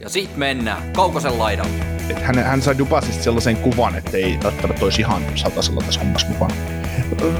[0.00, 1.84] Ja sit mennään Kaukosen laidalle.
[2.10, 6.28] Et hän, hän sai Dupasista sellaisen kuvan, että ei välttämättä olisi ihan satasella tässä hommassa
[6.28, 6.54] mukana.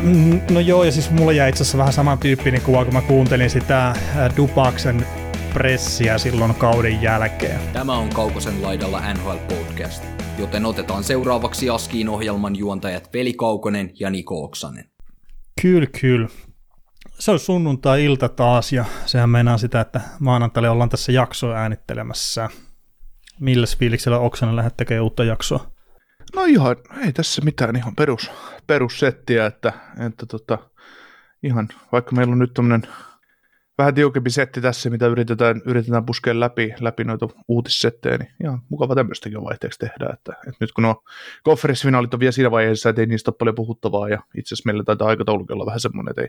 [0.03, 3.50] Mm, No joo, ja siis mulla jäi itse asiassa vähän samantyyppinen kuva, kun mä kuuntelin
[3.50, 3.96] sitä äh,
[4.37, 5.06] Dupaksen
[5.53, 7.61] pressiä silloin kauden jälkeen.
[7.72, 10.04] Tämä on Kaukosen laidalla NHL Podcast,
[10.38, 14.84] joten otetaan seuraavaksi Askiin ohjelman juontajat Veli Kaukonen ja Niko Oksanen.
[15.62, 16.29] Kyllä, kyllä.
[17.19, 22.49] Se on sunnuntai-ilta taas, ja sehän meinaa sitä, että maanantaille ollaan tässä jaksoa äänittelemässä.
[23.41, 25.71] Milläs fiiliksellä Oksanen lähdet tekemään uutta jaksoa?
[26.35, 28.31] No ihan, ei tässä mitään ihan perus,
[28.67, 29.73] perussettiä, että,
[30.07, 30.59] että tota,
[31.43, 32.83] ihan, vaikka meillä on nyt tämmöinen
[33.78, 38.94] vähän tiukempi setti tässä, mitä yritetään, yritetään puskea läpi, läpi noita uutissettejä, niin ihan mukava
[38.94, 41.03] tämmöistäkin vaihteeksi tehdä, että, että nyt kun nuo
[41.42, 44.84] konferenssifinaalit on vielä siinä vaiheessa, että ei niistä ole paljon puhuttavaa, ja itse asiassa meillä
[44.84, 46.28] taitaa aikataulukin olla vähän semmoinen, että ei,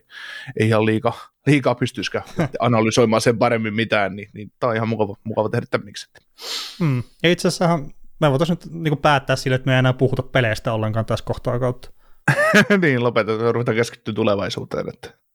[0.60, 2.26] ei ihan liikaa, liikaa pystyisikään
[2.60, 5.94] analysoimaan sen paremmin mitään, niin, niin tämä on ihan mukava, mukava tehdä tämmöinen.
[6.80, 7.04] Hmm.
[7.24, 7.80] Ja itse asiassa
[8.20, 11.60] me voitaisiin nyt niin päättää sille, että me ei enää puhuta peleistä ollenkaan tässä kohtaa
[11.60, 11.92] kautta.
[12.82, 15.27] niin, lopetetaan, ruvetaan keskittyä tulevaisuuteen, että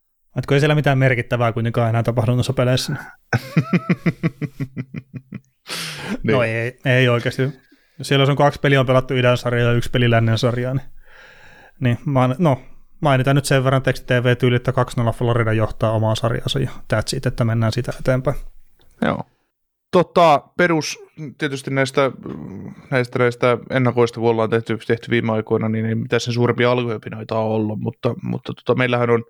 [0.49, 2.93] kun ei siellä mitään merkittävää kuitenkaan enää tapahdu noissa peleissä.
[6.23, 6.33] niin.
[6.33, 7.63] No ei, ei oikeasti.
[8.03, 10.87] Siellä on kaksi peliä on pelattu idän sarjaa ja yksi peli lännen sarjaa, niin,
[11.81, 11.99] niin
[12.39, 12.63] no,
[13.01, 14.73] mainitaan nyt sen verran teksti TV-tyyli, että
[15.11, 18.37] 2-0 Florida johtaa omaa sarjansa ja that's it, että mennään sitä eteenpäin.
[19.03, 19.23] Joo.
[19.93, 20.99] Tota, perus
[21.39, 22.11] tietysti näistä,
[22.91, 27.39] näistä, näistä ennakoista, kun ollaan tehty, tehty viime aikoina, niin ei mitään sen suurempia alkuöpinoita
[27.39, 29.25] ole ollut, mutta, mutta tota, meillähän on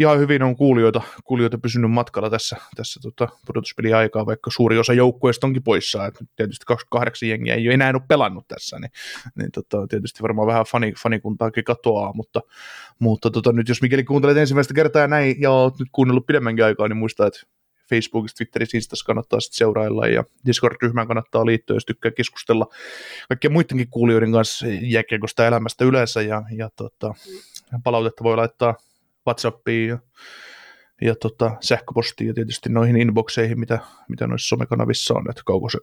[0.00, 5.46] ihan hyvin on kuulijoita, kuulijoita pysynyt matkalla tässä, tässä tota, pudotuspeliaikaa, vaikka suuri osa joukkueesta
[5.46, 8.90] onkin poissa, että tietysti 28 jengiä ei enää ole pelannut tässä, niin,
[9.38, 12.40] niin tota, tietysti varmaan vähän fani, fanikuntaakin katoaa, mutta,
[12.98, 16.64] mutta tota, nyt jos mikäli kuuntelet ensimmäistä kertaa ja näin, ja olet nyt kuunnellut pidemmänkin
[16.64, 17.40] aikaa, niin muista, että
[17.90, 22.66] Facebookissa, Twitterissä, Instassa kannattaa sitten seurailla ja Discord-ryhmään kannattaa liittyä, jos tykkää keskustella
[23.28, 27.14] kaikkien muidenkin kuulijoiden kanssa jääkiekosta elämästä yleensä ja, ja tota,
[27.84, 28.74] palautetta voi laittaa
[29.26, 29.98] WhatsAppiin ja,
[31.00, 35.30] ja tota, sähköpostiin ja tietysti noihin inboxeihin, mitä, mitä noissa somekanavissa on.
[35.30, 35.42] Että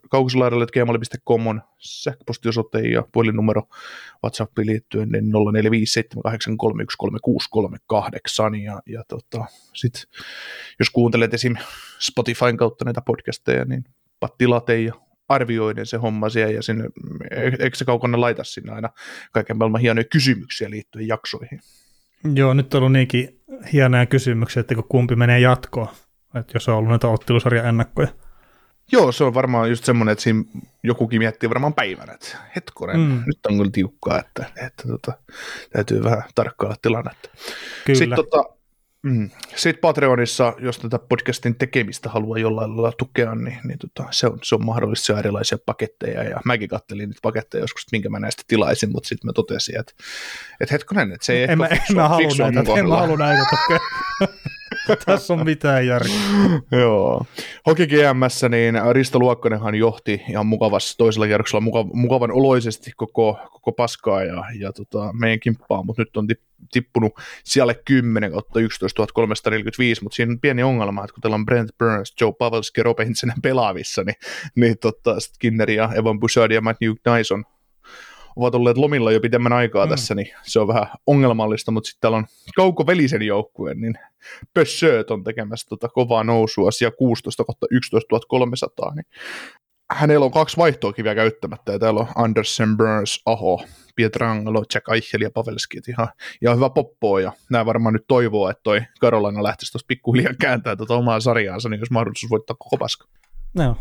[0.10, 3.64] kaukoselaidalla, että gmail.com on sähköpostiosoite ja puhelinnumero
[4.24, 5.30] WhatsAppiin liittyen, niin 0457831638
[8.64, 9.94] ja, ja tota, sit,
[10.80, 11.56] jos kuuntelet esim.
[12.00, 13.84] Spotifyn kautta näitä podcasteja, niin
[14.20, 14.94] pattilate ja
[15.30, 16.84] arvioiden se homma siellä ja sinne,
[17.60, 18.90] eikö se kaukana laita sinne aina
[19.32, 21.60] kaiken maailman hienoja kysymyksiä liittyen jaksoihin.
[22.34, 23.40] Joo, nyt on ollut niinkin
[23.74, 25.88] hienoja kysymyksiä, että kumpi menee jatkoon,
[26.36, 28.08] että jos on ollut näitä ottelusarjan ennakkoja.
[28.92, 30.44] Joo, se on varmaan just semmoinen, että siinä
[30.84, 33.24] jokukin miettii varmaan päivänä, että hetkonen, mm.
[33.26, 35.14] nyt on kyllä tiukkaa, että, että tota,
[35.72, 37.30] täytyy vähän tarkkailla tilannetta.
[37.86, 37.98] Kyllä.
[37.98, 38.57] Sitten tota,
[39.08, 39.30] Mm.
[39.56, 44.40] Sitten Patreonissa, jos tätä podcastin tekemistä haluaa jollain lailla tukea, niin, niin tota, se, on,
[44.44, 46.24] se on mahdollista erilaisia paketteja.
[46.24, 49.80] Ja mäkin kattelin niitä paketteja joskus, että minkä mä näistä tilaisin, mutta sitten mä totesin,
[49.80, 49.94] että,
[50.62, 53.18] että hetkonen, että se ei en ehkä mä, en mä halua näitä, en mä halua
[53.18, 53.58] näitä.
[55.06, 56.14] Tässä on mitään järkeä.
[56.82, 57.26] Joo.
[57.66, 63.72] Hoki GMS, niin Risto Luokkonenhan johti ihan mukavassa toisella kierroksella mukav, mukavan oloisesti koko, koko
[63.72, 66.28] paskaa ja, ja tota, meidän kimppaa, mutta nyt on
[66.72, 67.14] tippunut
[67.44, 71.78] siellä 10 kautta 11 345, mutta siinä on pieni ongelma, että kun teillä on Brent
[71.78, 74.16] Burns, Joe Pavelski, Robe Hintsen pelaavissa, niin,
[74.56, 77.44] niin tota, Skinner ja Evan Bouchard ja Matthew Dyson
[78.38, 79.90] ovat olleet lomilla jo pitemmän aikaa mm.
[79.90, 82.26] tässä, niin se on vähän ongelmallista, mutta sitten täällä on
[82.56, 83.94] Kauko Velisen joukkue, niin
[84.54, 89.06] Pössööt on tekemässä tota kovaa nousua siellä 16 11 300, niin
[89.92, 93.64] hänellä on kaksi vaihtoakin vielä käyttämättä, ja täällä on Andersen, Burns, Aho,
[93.96, 96.08] Pietrangelo, Jack Eichel ja Pavelski, ihan,
[96.42, 100.76] ihan hyvä poppoa, ja nämä varmaan nyt toivoo, että toi Karolaina lähtisi tuossa pikkuhiljaa kääntää
[100.76, 103.08] tuota omaa sarjaansa, niin jos mahdollisuus voittaa koko paska.
[103.56, 103.78] No,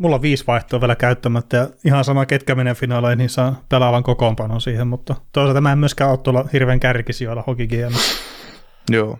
[0.00, 4.02] mulla on viisi vaihtoa vielä käyttämättä, ja ihan sama ketkä menee finaaleihin, niin saa pelaavan
[4.02, 7.68] kokoonpanon siihen, mutta toisaalta mä en myöskään ole tuolla hirveän kärkisijoilla Hoki
[8.90, 9.18] Joo,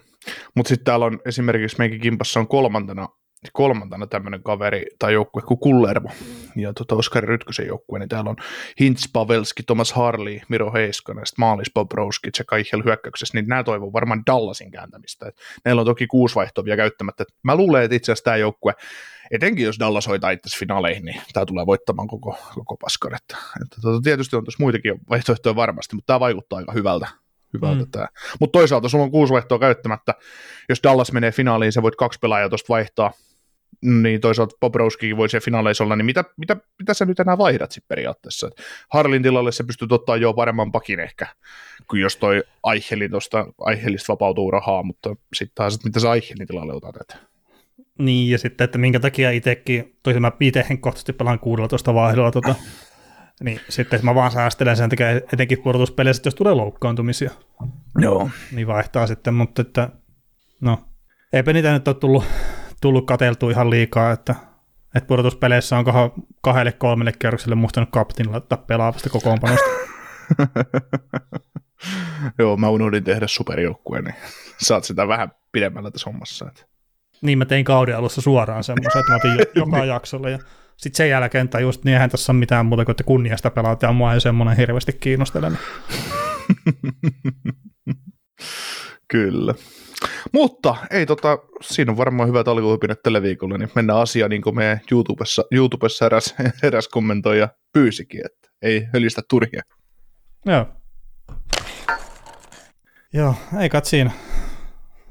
[0.57, 3.09] mutta sitten täällä on esimerkiksi meidän kimpassa on kolmantena
[3.53, 6.09] kolmantena tämmöinen kaveri tai joukkue kuin Kullervo
[6.57, 8.37] ja tota Oskari Rytkösen joukkue, niin täällä on
[8.81, 12.31] Hintz, Pavelski, Thomas Harley, Miro Heiskanen, sitten Maalis, Bobrovski,
[12.73, 15.29] ja hyökkäyksessä, niin nämä toivoo varmaan Dallasin kääntämistä.
[15.29, 17.23] Et meillä on toki kuusi vaihtoa vielä käyttämättä.
[17.23, 18.75] Et mä luulen, että itse asiassa tämä joukkue,
[19.31, 23.15] etenkin jos Dallas hoitaa itse finaaleihin, niin tämä tulee voittamaan koko, koko paskan.
[23.15, 27.09] Että, että, tota, tietysti on tuossa muitakin vaihtoehtoja varmasti, mutta tämä vaikuttaa aika hyvältä
[27.55, 27.91] hyvältä mm.
[27.91, 28.09] tämä.
[28.41, 30.15] Mutta toisaalta sulla on kuusi vaihtoa käyttämättä.
[30.69, 33.13] Jos Dallas menee finaaliin, sä voit kaksi pelaajaa tuosta vaihtaa
[33.83, 37.73] niin toisaalta Bobrovski voi se finaaleissa olla, niin mitä, mitä, mitä sä nyt enää vaihdat
[37.73, 38.51] sitten periaatteessa?
[38.89, 41.27] Harlin tilalle se pystyy ottaa jo paremman pakin ehkä,
[41.91, 46.47] kuin jos toi Aichelin tuosta Aichelista vapautuu rahaa, mutta sitten taas, että mitä sä Aichelin
[46.47, 46.97] tilalle otat?
[47.01, 47.17] Että...
[47.99, 52.55] Niin, ja sitten, että minkä takia itsekin, toisin mä itse henkkohtaisesti pelaan 16 vaihdolla, tota,
[53.43, 57.31] niin sitten että mä vaan säästelen sen takia etenkin pudotuspeleissä, jos tulee loukkaantumisia.
[57.99, 58.31] Joo.
[58.53, 59.89] Niin vaihtaa sitten, mutta että
[60.61, 60.79] no,
[61.33, 62.25] eipä niitä nyt ole tullut,
[62.85, 64.35] tullut kateltua ihan liikaa, että,
[64.95, 65.85] että pudotuspeleissä on
[66.43, 69.67] kahdelle kolmelle kierrokselle muistanut kaptin laittaa pelaavasta kokoonpanosta.
[72.39, 74.15] Joo, mä unohdin tehdä superjoukkueen, niin
[74.67, 76.49] saat sitä vähän pidemmällä tässä hommassa.
[76.49, 76.63] Että.
[77.23, 79.89] Niin mä tein kauden alussa suoraan semmoisen, että mä otin joka niin.
[79.89, 80.39] jaksolla ja
[80.77, 83.83] sitten sen jälkeen tai just niin eihän tässä ole mitään muuta kuin, että kunniasta pelaat
[83.83, 85.53] ja mua ei semmoinen hirveästi kiinnostele.
[89.09, 89.55] Kyllä.
[90.33, 94.57] Mutta ei tota, siinä on varmaan hyvät alkuhypinet tällä viikolla, niin mennään asiaan niin kuin
[94.57, 99.63] meidän YouTubessa, YouTubessa eräs, eräs kommentoi ja pyysikin, että ei hölistä turhia.
[100.47, 100.67] Joo.
[103.13, 104.11] Joo, ei kat siinä.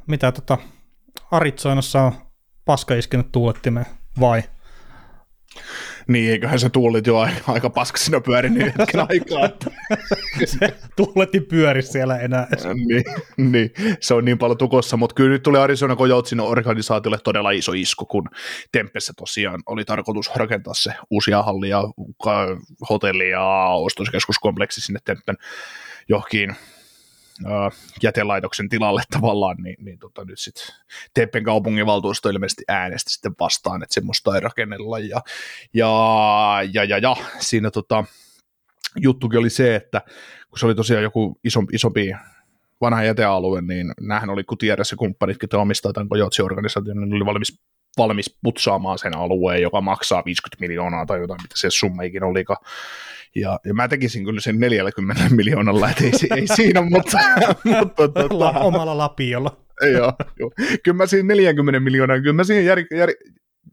[0.07, 0.57] Mitä tota,
[1.31, 2.11] Aritsoinassa on
[2.65, 3.85] paska iskenyt tuulettimeen,
[4.19, 4.43] vai?
[6.07, 9.45] Niin, eiköhän se tuulit jo aika, aika paskasina pyörinyt hetken aikaa.
[9.45, 9.71] Että...
[10.45, 12.47] se tuuletti pyöri siellä enää.
[12.87, 13.03] niin,
[13.37, 17.71] niin, se on niin paljon tukossa, mutta kyllä nyt tuli Arizona Coyotesin organisaatiolle todella iso
[17.71, 18.29] isku, kun
[18.71, 21.81] Tempessä tosiaan oli tarkoitus rakentaa se uusia hallia,
[22.89, 25.37] hotelli ja ostoskeskuskompleksi sinne Tempen
[26.09, 26.55] johonkin
[28.03, 30.75] jätelaitoksen tilalle tavallaan, niin, niin tota, nyt sitten
[31.13, 35.21] Teppen kaupunginvaltuusto ilmeisesti äänesti sitten vastaan, että semmoista ei rakennella, ja,
[35.73, 35.89] ja,
[36.73, 38.05] ja, ja, ja siinä tota,
[39.01, 40.01] juttukin oli se, että
[40.49, 42.11] kun se oli tosiaan joku isompi, isompi
[42.81, 47.59] vanha jätealue, niin nämähän oli Gutierrez ja kumppanit, jotka omistaa tämän Kojotsi-organisaation, niin oli valmis,
[47.97, 52.65] valmis putsaamaan sen alueen, joka maksaa 50 miljoonaa tai jotain, mitä se summa ikinä olikaan.
[53.35, 57.17] Ja, ja mä tekisin kyllä sen 40 miljoonalla, että ei, ei siinä, mutta...
[57.79, 59.57] mutta tota, Omalla lapiolla.
[59.93, 60.51] joo, joo.
[60.83, 63.09] Kyllä mä siinä 40 miljoonaa, kyllä mä siihen jär, jär,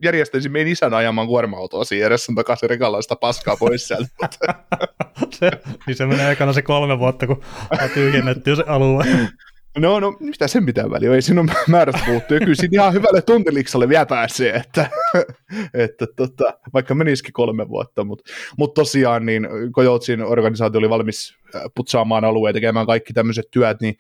[0.02, 4.08] järjestäisin meidän isän ajamaan kuorma-autoa siinä edessä takaisin rekalla sitä paskaa pois sieltä.
[5.38, 5.50] se,
[5.86, 7.42] niin se menee ekana se kolme vuotta, kun
[7.82, 9.04] on tyhjennetty se alue.
[9.78, 13.22] No, no, mitä sen pitää väliä, ei ole määrästä puuttu, ja kyllä siinä ihan hyvälle
[13.22, 14.90] tunteliksalle vielä pääsee, että,
[15.84, 21.62] että tota, vaikka menisikin kolme vuotta, mutta, mutta tosiaan niin Kojotsin organisaatio oli valmis äh,
[21.74, 23.96] putsaamaan alueen tekemään kaikki tämmöiset työt, niin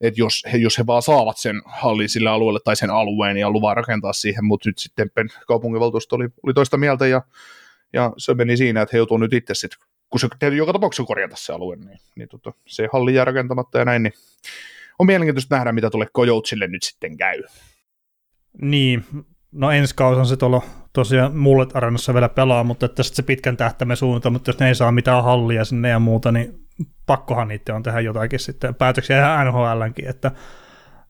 [0.00, 3.76] että jos jos he vaan saavat sen hallin sille alueelle tai sen alueen ja luvan
[3.76, 5.10] rakentaa siihen, mutta nyt sitten
[5.46, 7.22] kaupunginvaltuusto oli, oli toista mieltä ja,
[7.92, 9.80] ja se meni siinä, että he joutuu nyt itse sitten,
[10.10, 13.78] kun se täytyy joka tapauksessa korjata se alue, niin, niin tota, se halli jää rakentamatta
[13.78, 14.12] ja näin, niin
[15.00, 17.42] on mielenkiintoista nähdä, mitä tulee Kojoutsille nyt sitten käy.
[18.62, 19.04] Niin,
[19.52, 20.62] no ensi kausi on se tuolla
[20.92, 24.74] tosiaan mulle arenassa vielä pelaa, mutta että se pitkän tähtäimen suunta, mutta jos ne ei
[24.74, 26.54] saa mitään hallia sinne ja muuta, niin
[27.06, 28.74] pakkohan niitä on tehdä jotakin sitten.
[28.74, 30.30] Päätöksiä ihan NHLnkin, että,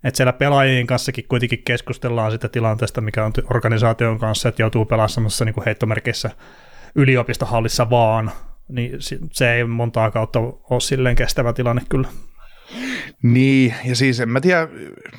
[0.05, 5.31] että siellä pelaajien kanssakin kuitenkin keskustellaan sitä tilanteesta, mikä on organisaation kanssa, että joutuu pelaamaan
[5.45, 6.31] niin kuin heittomerkeissä
[6.95, 8.31] yliopistohallissa vaan,
[8.69, 8.97] niin
[9.33, 12.09] se ei montaa kautta ole silleen kestävä tilanne kyllä.
[13.23, 14.69] Niin, ja siis en mä tiedä,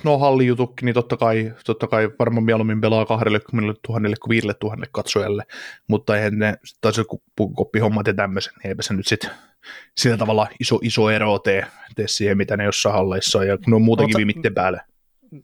[0.04, 4.86] no hallijutukki, niin totta kai, totta kai varmaan mieluummin pelaa 20 000 kuin 5 000
[4.92, 5.44] katsojalle,
[5.88, 7.04] mutta eihän ne, tai se
[7.36, 9.30] pukukoppihommat ja tämmöisen, niin eipä se nyt sitten
[9.98, 11.66] sillä tavalla iso, iso ero tee,
[11.96, 14.82] tee siihen, mitä ne jossain halleissa on, ja ne on muutenkin vimitten päälle.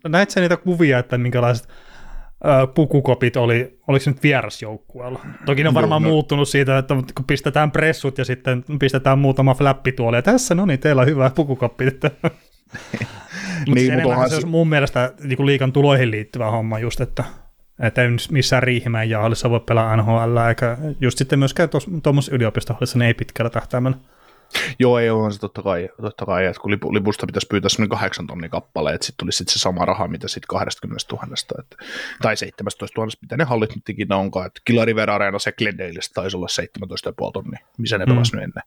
[0.07, 1.69] Näet sä niitä kuvia, että minkälaiset
[2.75, 5.19] pukukopit oli, oliko se nyt vierasjoukkueella?
[5.45, 6.13] Toki ne on varmaan no, no.
[6.13, 10.80] muuttunut siitä, että kun pistetään pressut ja sitten pistetään muutama flappituoli, ja tässä no niin,
[10.80, 11.85] teillä on hyvä pukukoppi.
[11.92, 12.30] mutta
[13.76, 17.23] niin, se, mutta se olisi mun mielestä niin kuin liikan tuloihin liittyvä homma just, että
[17.80, 21.69] että ei missään Riihimäen jahallissa voi pelaa NHL, eikä just sitten myöskään
[22.04, 23.97] tuommoisessa yliopistohallissa ne ei pitkällä tähtäimellä.
[24.80, 27.89] Joo, ei ole se totta kai, totta kai että kun lipu, lipusta pitäisi pyytää semmoinen
[27.89, 31.75] kahdeksan tonnin kappale, että sitten tulisi sit se sama raha, mitä sitten 20 000, että,
[32.21, 36.21] tai 17 000, mitä ne hallit nyt ikinä onkaan, että Killa River Arena se Glendailista
[36.21, 36.47] taisi olla
[37.27, 38.11] 17,5 tonni, missä ne mm.
[38.11, 38.63] pelasivat ennen.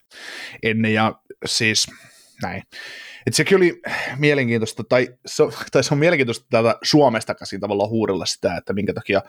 [0.62, 0.94] ennen.
[0.94, 1.14] ja
[1.46, 1.86] siis
[2.42, 2.62] näin.
[3.26, 3.82] Et sekin oli
[4.16, 8.92] mielenkiintoista, tai se, tai se on mielenkiintoista täältä Suomesta käsin tavallaan huudella sitä, että minkä
[8.92, 9.22] takia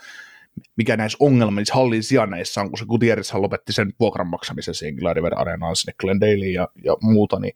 [0.78, 5.40] mikä näissä ongelmissa hallin sijainneissa on, kun se Gutierrez lopetti sen vuokran maksamisen siihen Gladiator
[5.40, 7.54] Arenaan sinne Glendale ja, ja muuta, niin,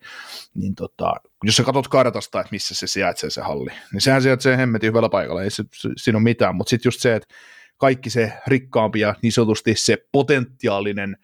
[0.54, 4.56] niin tota, jos sä katsot kartasta, että missä se sijaitsee se halli, niin sehän sijaitsee
[4.56, 7.34] hemmetin hyvällä paikalla, ei se, se, siinä ole mitään, mutta sitten just se, että
[7.76, 11.16] kaikki se rikkaampi ja niin sanotusti se potentiaalinen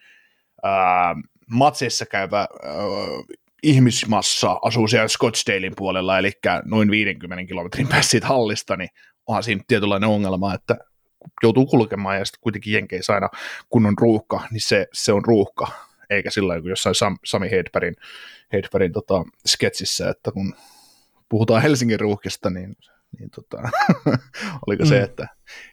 [0.62, 1.14] ää,
[1.50, 2.48] matseissa käyvä ää,
[3.62, 6.32] ihmismassa asuu siellä Scottsdalein puolella, eli
[6.64, 8.90] noin 50 kilometrin päässä siitä hallista, niin
[9.26, 10.76] onhan siinä tietynlainen ongelma, että
[11.42, 13.28] joutuu kulkemaan ja sitten kuitenkin Jenkeissä aina
[13.68, 15.68] kun on ruuhka, niin se, se on ruuhka,
[16.10, 17.96] eikä sillä kuin jossain Sam, Sami Hedbergin,
[18.52, 20.54] Hedbergin tota, sketsissä, että kun
[21.28, 22.76] puhutaan Helsingin ruuhkista, niin
[23.18, 23.62] niin tota,
[24.66, 24.88] oliko mm.
[24.88, 25.28] se, että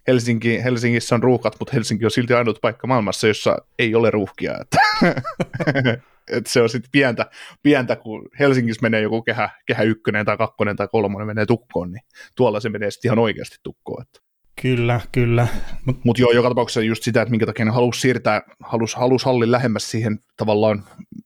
[0.07, 4.55] Helsinki, Helsingissä on ruuhkat, mutta Helsinki on silti ainut paikka maailmassa, jossa ei ole ruuhkia.
[4.61, 4.77] Että,
[6.37, 7.25] että se on sitten pientä,
[7.63, 12.01] pientä, kun Helsingissä menee joku kehä, kehä ykkönen tai kakkonen tai kolmonen menee tukkoon, niin
[12.35, 14.01] tuolla se menee sitten ihan oikeasti tukkoon.
[14.01, 14.28] Että.
[14.61, 15.47] Kyllä, kyllä.
[15.85, 19.25] Mutta Mut joo, joka tapauksessa just sitä, että minkä takia ne halusi siirtää, halusi, halusi
[19.25, 20.83] hallin lähemmäs siihen tavallaan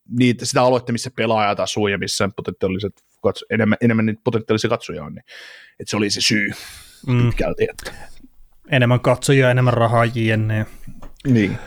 [0.09, 5.03] niitä, sitä aluetta, missä pelaajat asuu ja missä potentiaaliset katso, enemmän, enemmän niitä potentiaalisia katsojia
[5.03, 5.23] on, niin
[5.79, 6.49] että se oli se syy
[7.07, 7.25] mm.
[7.25, 7.67] pitkälti.
[7.69, 7.91] Että.
[8.71, 10.65] Enemmän katsojia, enemmän rahaa jne.
[11.27, 11.57] Niin.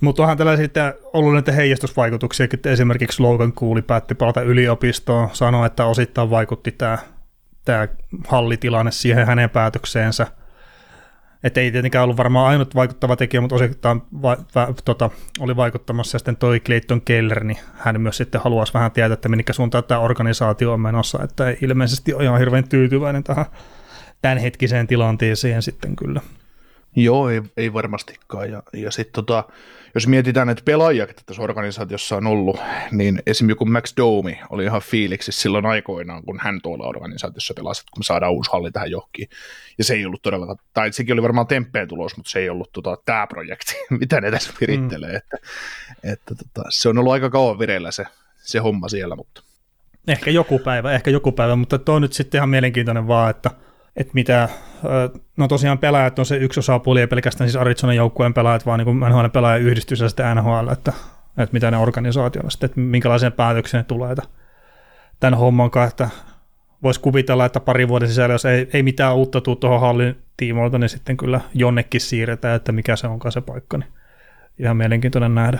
[0.00, 5.66] Mutta onhan tällä sitten ollut näitä heijastusvaikutuksia, että esimerkiksi Logan Cooley päätti palata yliopistoon, sanoi,
[5.66, 6.98] että osittain vaikutti tämä,
[7.64, 7.88] tämä
[8.28, 10.26] hallitilanne siihen hänen päätökseensä–
[11.42, 16.18] että ei tietenkään ollut varmaan ainut vaikuttava tekijä, mutta osittain va- va- tota, oli vaikuttamassa
[16.18, 20.00] sitten toi Clayton Keller, niin hän myös sitten haluaisi vähän tietää, että minkä suuntaan tämä
[20.00, 23.46] organisaatio on menossa, että ei ilmeisesti ole ihan hirveän tyytyväinen tähän
[24.22, 26.20] tämänhetkiseen tilanteeseen sitten kyllä.
[26.96, 28.50] Joo, ei, ei varmastikaan.
[28.50, 29.44] Ja, ja sitten tota,
[29.94, 34.64] jos mietitään että pelaajia, että tässä organisaatiossa on ollut, niin esimerkiksi joku Max Domi oli
[34.64, 38.90] ihan fiiliksi silloin aikoinaan, kun hän tuolla organisaatiossa pelasi, kun me saadaan uusi halli tähän
[38.90, 39.28] johonkin.
[39.78, 42.72] Ja se ei ollut todellakaan, tai sekin oli varmaan temppeen tulos, mutta se ei ollut
[42.72, 45.10] tota, tämä projekti, mitä ne tässä virittelee.
[45.10, 45.16] Mm.
[45.16, 45.36] Että,
[46.02, 48.04] että tota, se on ollut aika kauan vireillä se,
[48.42, 49.42] se homma siellä, mutta...
[50.08, 53.50] Ehkä joku päivä, ehkä joku päivä, mutta tuo on nyt sitten ihan mielenkiintoinen vaan, että–
[53.96, 54.48] että mitä,
[55.36, 59.00] no tosiaan pelaajat on se yksi osapuoli, ei pelkästään siis Arizonan joukkueen pelaajat, vaan niin
[59.00, 60.92] NHL pelaajan yhdistys ja sitten NHL, että,
[61.38, 64.14] että mitä ne organisaationa sitten, että minkälaiseen päätökseen tulee
[65.20, 66.08] tämän homman kanssa, että
[66.82, 70.78] voisi kuvitella, että pari vuoden sisällä, jos ei, ei mitään uutta tule tuohon hallin tiimoilta,
[70.78, 73.88] niin sitten kyllä jonnekin siirretään, että mikä se onkaan se paikka, niin
[74.58, 75.58] ihan mielenkiintoinen nähdä.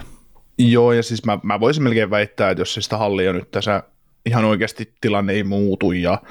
[0.58, 3.82] Joo, ja siis mä, mä voisin melkein väittää, että jos sitä hallia nyt tässä
[4.26, 6.22] ihan oikeasti tilanne ei muutu ja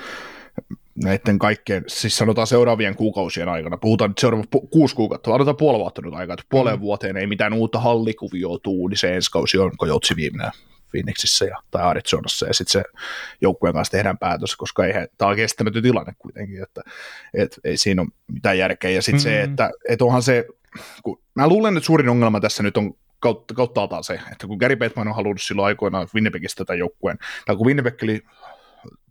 [1.04, 5.80] näiden kaikkien, siis sanotaan seuraavien kuukausien aikana, puhutaan nyt seuraavat pu- kuusi kuukautta, annetaan puoli
[5.80, 6.82] vuotta nyt aikaa, että puoleen mm.
[6.82, 10.52] vuoteen ei mitään uutta hallikuvioa tuu, niin se ensi kausi on Kojotsi viimeinen
[10.92, 12.84] Phoenixissä ja, tai Arizonassa, ja sitten se
[13.42, 16.82] joukkueen kanssa tehdään päätös, koska ei, tämä on kestämätön tilanne kuitenkin, että
[17.34, 19.46] et, ei siinä ole mitään järkeä, ja sitten mm-hmm.
[19.46, 20.46] se, että et onhan se,
[21.04, 24.76] kun, mä luulen, että suurin ongelma tässä nyt on kautta, kautta se, että kun Gary
[24.76, 28.22] Bettman on halunnut silloin aikoinaan Winnipegistä tätä joukkueen, tai kun Winnipeg oli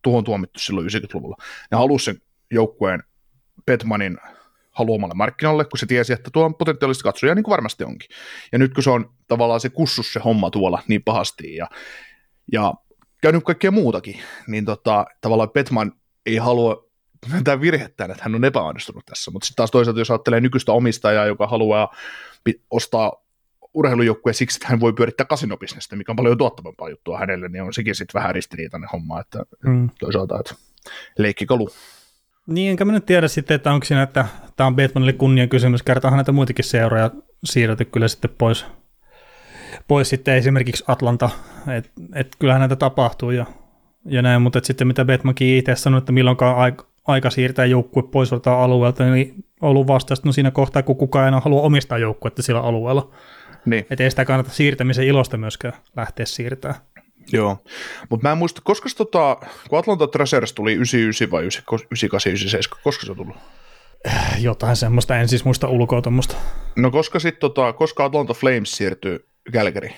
[0.02, 1.36] tuhon tuomittu silloin 90-luvulla.
[1.70, 3.02] Ne halusi sen joukkueen
[3.66, 4.18] Petmanin
[4.70, 8.10] haluamalle markkinalle, kun se tiesi, että tuo on potentiaalisesti katsoja, niin kuin varmasti onkin.
[8.52, 11.66] Ja nyt kun se on tavallaan se kussus se homma tuolla niin pahasti ja,
[12.52, 12.74] ja
[13.22, 15.92] käynyt kaikkea muutakin, niin tota, tavallaan Petman
[16.26, 16.88] ei halua
[17.30, 21.26] tätä virhettä, että hän on epäonnistunut tässä, mutta sitten taas toisaalta, jos ajattelee nykyistä omistajaa,
[21.26, 21.94] joka haluaa
[22.70, 23.12] ostaa
[23.74, 27.74] urheilujoukkue siksi, että hän voi pyörittää kasinobisnestä, mikä on paljon tuottavampaa juttua hänelle, niin on
[27.74, 29.90] sekin sitten vähän ristiriitainen homma, että mm.
[30.00, 30.54] toisaalta, että
[31.18, 31.70] leikkikalu.
[32.46, 34.24] Niin, enkä mä nyt tiedä sitten, että onko siinä, että
[34.56, 37.10] tämä on Batmanille kunnian kysymys, kertaahan näitä muitakin seuroja
[37.44, 38.66] siirretty kyllä sitten pois,
[39.88, 41.30] pois sitten esimerkiksi Atlanta,
[41.76, 43.46] että et kyllähän näitä tapahtuu ja,
[44.04, 48.30] ja näin, mutta sitten mitä Batmankin itse sanoi, että milloinkaan aika, aika siirtää joukkue pois
[48.32, 53.10] alueelta, niin ollut vastaus, no siinä kohtaa, kun kukaan ei halua omistaa joukkuetta sillä alueella.
[53.64, 53.86] Niin.
[53.90, 56.74] Että ei sitä kannata siirtämisen ilosta myöskään lähteä siirtää.
[57.32, 57.64] Joo,
[58.08, 59.36] mutta mä en muista, koska tota,
[59.68, 63.36] kun Atlanta Thrashers tuli 99 vai 98, 97, koska se on tullut?
[64.38, 66.36] Jotain semmoista, en siis muista ulkoa tuommoista.
[66.76, 69.88] No koska sitten, tota, koska Atlanta Flames siirtyy Calgary?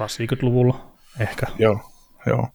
[0.00, 1.46] 80-luvulla ehkä.
[1.58, 1.80] Joo,
[2.26, 2.48] joo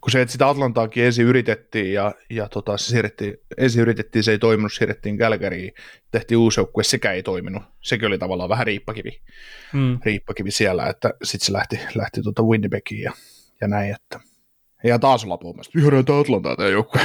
[0.00, 4.30] kun se, että sitä Atlantaakin ensin yritettiin ja, ja tota, se siirrettiin, ensin yritettiin, se
[4.30, 5.72] ei toiminut, siirrettiin Kälkäriin,
[6.10, 7.62] tehtiin uusi joukkue, sekä ei toiminut.
[7.80, 9.20] Sekin oli tavallaan vähän riippakivi,
[9.72, 9.98] mm.
[10.04, 13.12] riippakivi siellä, että sitten se lähti, lähti tuota Winnipegiin ja,
[13.60, 14.20] ja näin, että
[14.84, 17.00] ja taas olla puhumassa, ihan tämä Atlantaa tämä joukkue.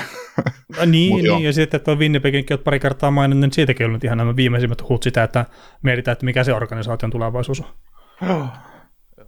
[0.85, 4.17] niin, niin ja sitten tuo Winnipeginkin olet pari kertaa maininnut, niin siitäkin on nyt ihan
[4.17, 5.45] nämä viimeisimmät huut sitä, että
[5.83, 7.67] mietitään, että mikä se organisaation tulevaisuus on.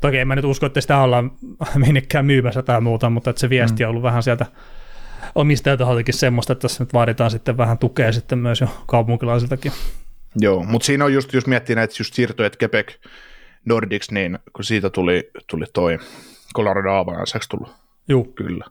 [0.01, 1.31] Toki en mä nyt usko, että sitä ollaan
[1.85, 3.85] minnekään myymässä tai muuta, mutta että se viesti mm.
[3.85, 4.45] on ollut vähän sieltä
[5.35, 9.71] omistajataholtakin semmoista, että tässä nyt vaaditaan sitten vähän tukea sitten myös jo kaupunkilaisiltakin.
[10.35, 12.95] Joo, mutta siinä on just, jos miettii näitä just siirtoja, että Quebec
[13.65, 15.97] Nordics, niin kun siitä tuli, tuli toi
[16.55, 17.75] Colorado Avalanche, tullut?
[18.07, 18.23] Joo.
[18.23, 18.65] Kyllä.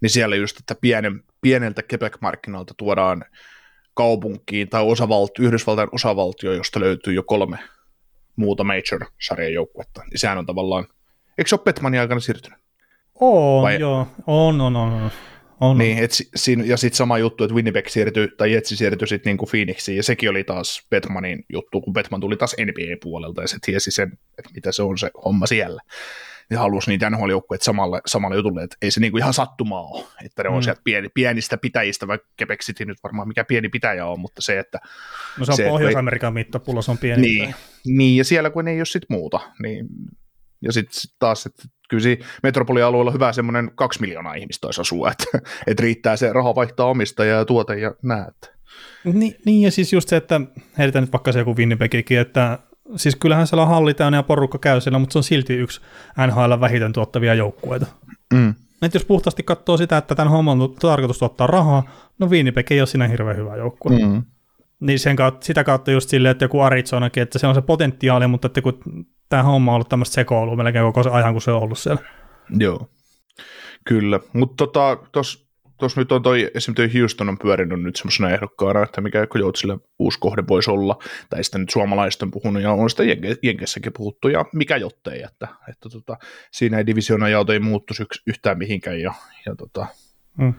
[0.00, 3.24] Niin siellä just, että pienen, pieneltä Quebec-markkinalta tuodaan
[3.94, 7.58] kaupunkiin tai osavaltio, Yhdysvaltain osavaltio, josta löytyy jo kolme
[8.40, 10.86] muuta Major-sarjan joukkuetta, niin sehän on tavallaan,
[11.38, 12.58] eikö se ole Petmanin aikana siirtynyt?
[13.20, 13.80] On, Vai?
[13.80, 14.92] joo, on, on, on.
[14.92, 15.10] on.
[15.60, 15.78] On.
[15.78, 19.46] Niin, et, siinä, ja sitten sama juttu, että Winnipeg siirtyi, tai Jetsi siirtyi sitten niinku
[19.46, 23.90] Phoenixiin, ja sekin oli taas Petmanin juttu, kun Petman tuli taas NBA-puolelta, ja se tiesi
[23.90, 25.82] sen, että mitä se on se homma siellä.
[26.50, 30.42] Ne halusi niitä nhl samalle, samalle jutulle, että ei se niinku ihan sattumaa ole, että
[30.42, 30.62] ne on mm.
[30.62, 34.58] sieltä pieni, pienistä pitäjistä, vaikka Quebec City nyt varmaan mikä pieni pitäjä on, mutta se,
[34.58, 34.78] että...
[35.38, 37.54] No se on se, Pohjois-Amerikan mittapullo, se on pieni niin, pitäjä.
[37.86, 39.86] niin, ja siellä kun ei ole sit muuta, niin
[40.62, 45.10] ja sitten sit taas, että kyllä siinä metropolialueella hyvä semmoinen kaksi miljoonaa ihmistä olisi asua,
[45.10, 48.52] että, että riittää se raha vaihtaa omistajaa ja tuote ja näet.
[49.04, 50.40] Niin, niin, ja siis just se, että
[50.78, 52.58] heitetään nyt vaikka se joku Winnipegikin, että
[52.96, 55.80] siis kyllähän siellä on halli täynnä ja porukka käy siellä, mutta se on silti yksi
[56.26, 57.86] NHL vähiten tuottavia joukkueita.
[58.34, 58.54] Mm.
[58.82, 61.82] Et jos puhtaasti katsoo sitä, että tämän homman on tarkoitus tuottaa rahaa,
[62.18, 63.98] no Winnipeg ei ole siinä hirveän hyvä joukkue.
[63.98, 64.22] Mm.
[64.80, 68.26] Niin sen kautta, sitä kautta just silleen, että joku Arizonakin, että se on se potentiaali,
[68.26, 71.50] mutta että kun tämä homma on ollut tämmöistä sekoilua melkein koko se ajan, kun se
[71.50, 72.00] on ollut siellä.
[72.58, 72.90] Joo,
[73.84, 74.20] kyllä.
[74.32, 75.49] Mutta tota, tuossa
[75.80, 80.18] tuossa nyt on toi, esimerkiksi Houston on pyörinyt nyt semmoisena ehdokkaana, että mikä Kojoutsille uusi
[80.18, 80.98] kohde voisi olla,
[81.30, 83.02] tai sitten nyt suomalaiset on puhunut, ja on sitä
[83.42, 86.16] Jenkessäkin puhuttu, ja mikä jottei, että, että tota,
[86.50, 89.14] siinä ei divisiona jaoto ei muuttuisi yhtään mihinkään, ja,
[89.46, 89.86] ja tota,
[90.38, 90.54] mm.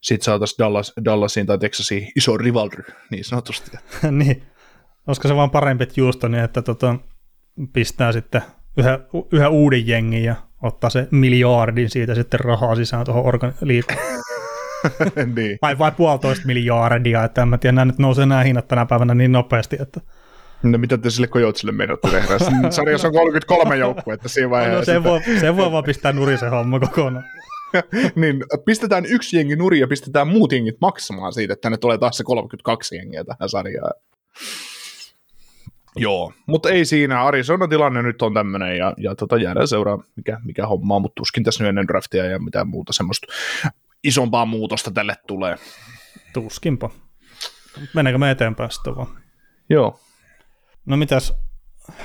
[0.00, 3.70] sitten saataisiin Dallas, Dallasiin tai Texasiin iso rivalry, niin sanotusti.
[4.10, 4.42] niin,
[5.06, 6.96] olisiko se vaan parempi, että Houston, että tota,
[7.72, 8.42] pistää sitten
[8.76, 8.98] yhä,
[9.32, 13.54] yhä uuden jengin ja ottaa se miljardin siitä sitten rahaa sisään tuohon organ-
[15.36, 15.58] niin.
[15.62, 19.14] vai, vai puolitoista miljardia, että en mä tiedä, nämä nyt nousee nämä hinnat tänä päivänä
[19.14, 20.00] niin nopeasti, että
[20.62, 22.38] No mitä te sille Kojoutsille menotte tehdä?
[22.70, 24.94] Sarjassa on 33 joukkuetta siinä vaiheessa.
[24.94, 27.24] No, se, voi, se voi vaan pistää nuri se homma kokonaan.
[28.14, 32.16] niin pistetään yksi jengi nuri ja pistetään muut jengit maksamaan siitä, että ne tulee taas
[32.16, 33.92] se 32 jengiä tähän sarjaan.
[35.96, 37.22] Joo, mutta ei siinä.
[37.22, 41.20] Arizona tilanne nyt on tämmöinen ja, ja tota, jäädään seuraa, mikä, mikä homma on, mutta
[41.20, 43.26] tuskin tässä nyt ennen draftia ja mitään muuta semmoista
[44.04, 45.56] isompaa muutosta tälle tulee.
[46.32, 46.90] Tuskinpa.
[47.94, 49.08] Mennäänkö me eteenpäin sitten vaan?
[49.70, 50.00] Joo.
[50.86, 51.34] No mitäs,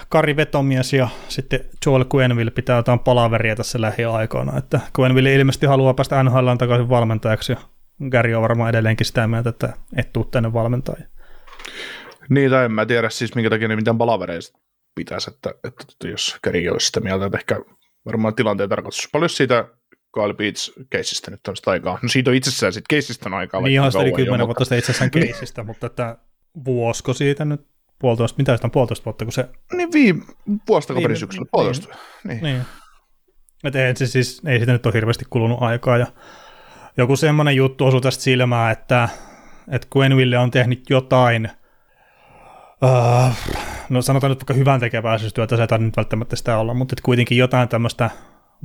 [0.10, 5.94] Kari Vetomies ja sitten Joel Quenville pitää jotain palaveria tässä lähiaikoina, että Quenville ilmeisesti haluaa
[5.94, 7.58] päästä NHL takaisin valmentajaksi ja
[8.10, 11.08] Gary on varmaan edelleenkin sitä mieltä, että et tuu tänne valmentaja.
[12.30, 14.60] Niin, tai en mä tiedä siis minkä takia ne mitään palavereista
[14.96, 17.60] pitäisi, että, että, että jos Gary olisi sitä mieltä, että ehkä
[18.06, 19.10] varmaan tilanteen tarkoitus.
[19.12, 19.68] Paljon siitä
[20.14, 22.00] Kyle Beats-keisistä nyt on sitä aikaa.
[22.02, 23.62] No siitä on itsessään sitten keisistä on aikaa.
[23.62, 26.17] Niin ihan sitä yli kymmenen vuotta sitä itsessään keisistä, mutta että
[26.65, 27.67] vuosko siitä nyt
[28.00, 29.50] puolitoista, mitä sitä on puolitoista vuotta, kun se...
[29.74, 30.24] Niin viime
[30.67, 31.96] vuosta niin, syksyllä, niin, puolitoista.
[32.24, 32.43] Niin.
[32.43, 32.62] niin.
[33.63, 36.08] Että ei, se siis, ei siitä nyt ole hirveästi kulunut aikaa ja
[36.98, 39.10] joku semmoinen juttu osui tästä silmään, että,
[39.72, 41.50] että Gwenville on tehnyt jotain,
[42.84, 43.34] uh,
[43.89, 47.70] no sanotaan nyt vaikka hyvän tekeväisyystyötä, se ei nyt välttämättä sitä olla, mutta kuitenkin jotain
[47.70, 48.10] tämmöistä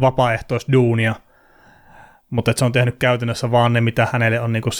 [0.00, 1.14] vapaaehtoisduunia,
[2.32, 4.72] mutta että se on tehnyt käytännössä vaan ne, mitä hänelle on niin kuin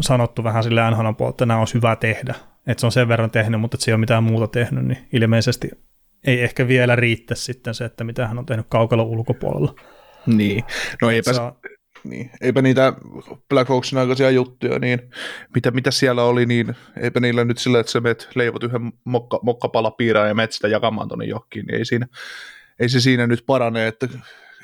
[0.00, 2.34] sanottu vähän sille NHLn puolelta, että nämä olisi hyvä tehdä.
[2.66, 5.08] Että se on sen verran tehnyt, mutta että se ei ole mitään muuta tehnyt, niin
[5.12, 5.70] ilmeisesti
[6.26, 9.74] ei ehkä vielä riittä sitten se, että mitä hän on tehnyt kaukalla ulkopuolella.
[10.26, 10.64] Niin,
[11.02, 11.60] no eipä, saa...
[12.04, 12.30] niin.
[12.40, 12.92] eipä niitä
[13.48, 15.10] Black Hawksin aikaisia juttuja, niin
[15.54, 19.40] mitä, mitä siellä oli, niin eipä niillä nyt sillä, että sä menet leivot yhden mokka,
[19.42, 22.06] mokkapalapiiraan ja menet sitä jakamaan tuonne johonkin, niin ei, siinä,
[22.80, 24.08] ei se siinä nyt parane, että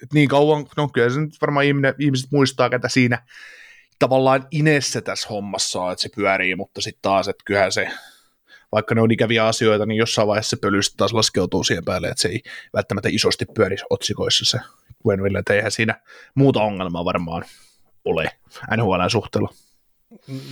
[0.03, 1.67] et niin kauan, no kyllä se nyt varmaan
[1.99, 3.23] ihmiset muistaa, ketä siinä
[3.99, 7.91] tavallaan inessä tässä hommassa on, että se pyörii, mutta sitten taas, että kyllähän se,
[8.73, 12.23] vaikka ne on ikäviä asioita, niin jossain vaiheessa se pölystä taas laskeutuu siihen päälle, että
[12.23, 12.43] se ei
[12.75, 14.65] välttämättä isosti pyöri otsikoissa se
[15.05, 16.01] Gwenville, että eihän siinä
[16.35, 17.45] muuta ongelmaa varmaan
[18.05, 18.31] ole
[18.77, 19.49] NHL suhteella.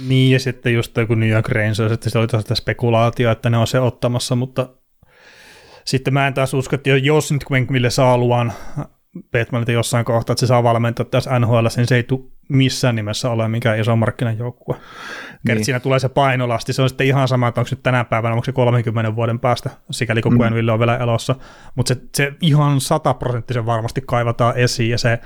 [0.08, 3.56] Niin, ja sitten just kun New York Rangers, että se oli tosiaan spekulaatio, että ne
[3.56, 4.68] on se ottamassa, mutta
[5.84, 8.52] sitten mä en taas usko, että jos nyt Gwenville saa luvan
[9.32, 13.30] Batmanilta jossain kohtaa, että se saa valmentaa tässä NHL, niin se ei tule missään nimessä
[13.30, 14.76] ole mikään iso markkinajoukkue.
[15.48, 15.64] Niin.
[15.64, 18.44] siinä tulee se painolasti, se on sitten ihan sama, että onko nyt tänä päivänä, onko
[18.44, 20.54] se 30 vuoden päästä, sikäli kun mm.
[20.54, 21.34] Ville on vielä elossa,
[21.74, 25.18] mutta se, se ihan sataprosenttisen varmasti kaivataan esiin, ja se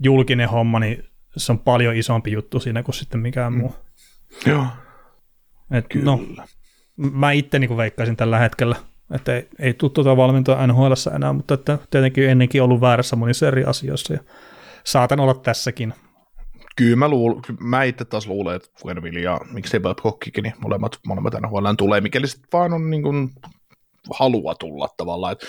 [0.00, 1.04] julkinen homma, niin
[1.36, 3.74] se on paljon isompi juttu siinä kuin sitten mikään muu.
[4.46, 4.66] Joo,
[5.70, 6.42] Et, no, Kyllä.
[6.96, 8.76] No, mä itse niin veikkaisin tällä hetkellä
[9.14, 13.48] että ei, ei tule tuota valmentoa NHL enää, mutta että tietenkin ennenkin ollut väärässä monissa
[13.48, 14.20] eri asioissa ja
[14.84, 15.94] saatan olla tässäkin.
[16.76, 21.34] Kyllä mä, luul, mä itse taas luulen, että Fuenville ja miksei Babcockikin, niin molemmat, molemmat
[21.40, 23.30] NHL tulee, mikäli sitten vaan on niin kuin
[24.18, 25.46] halua tulla tavallaan, että,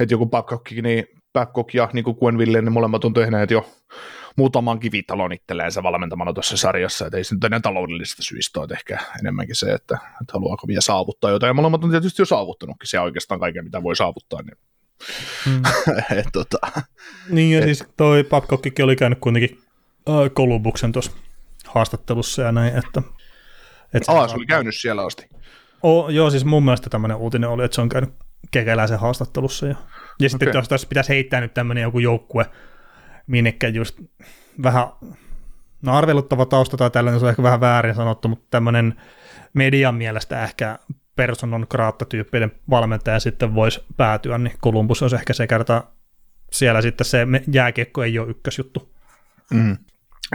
[0.00, 3.66] että joku Babcock, niin Babcock ja niin kuin Gwenville, niin molemmat on tehneet jo
[4.36, 8.98] muutaman kivitalon itselleensä valmentamana tuossa sarjassa, että ei se nyt enää taloudellisista syistä ole ehkä
[9.20, 13.00] enemmänkin se, että, että haluaako vielä saavuttaa jotain, ja molemmat on tietysti jo saavuttanutkin se
[13.00, 14.58] oikeastaan kaiken, mitä voi saavuttaa, niin
[15.44, 15.62] Hmm.
[16.18, 16.58] et, tota,
[17.28, 19.58] niin ja et, siis toi Babcockkin oli käynyt kuitenkin
[20.08, 21.12] äh, Columbuksen tuossa
[21.66, 23.02] haastattelussa ja näin, että...
[23.94, 25.28] että Aa, se oli käynyt siellä asti.
[25.82, 28.10] O, joo, siis mun mielestä tämmöinen uutinen oli, että se on käynyt
[28.50, 29.74] kekäläisen haastattelussa ja
[30.20, 30.62] Ja sitten okay.
[30.70, 32.46] jos pitäisi heittää nyt tämmöinen joku joukkue,
[33.26, 34.00] minnekä just
[34.62, 34.86] vähän,
[35.82, 38.94] no arveluttava tausta tai tällainen, se on ehkä vähän väärin sanottu, mutta tämmöinen
[39.54, 40.78] median mielestä ehkä
[41.16, 45.84] personon kraatta-tyyppinen valmentaja sitten voisi päätyä, niin Columbus olisi ehkä se kerta,
[46.52, 48.94] siellä sitten se jääkiekko ei ole ykkösjuttu.
[49.50, 49.76] Mm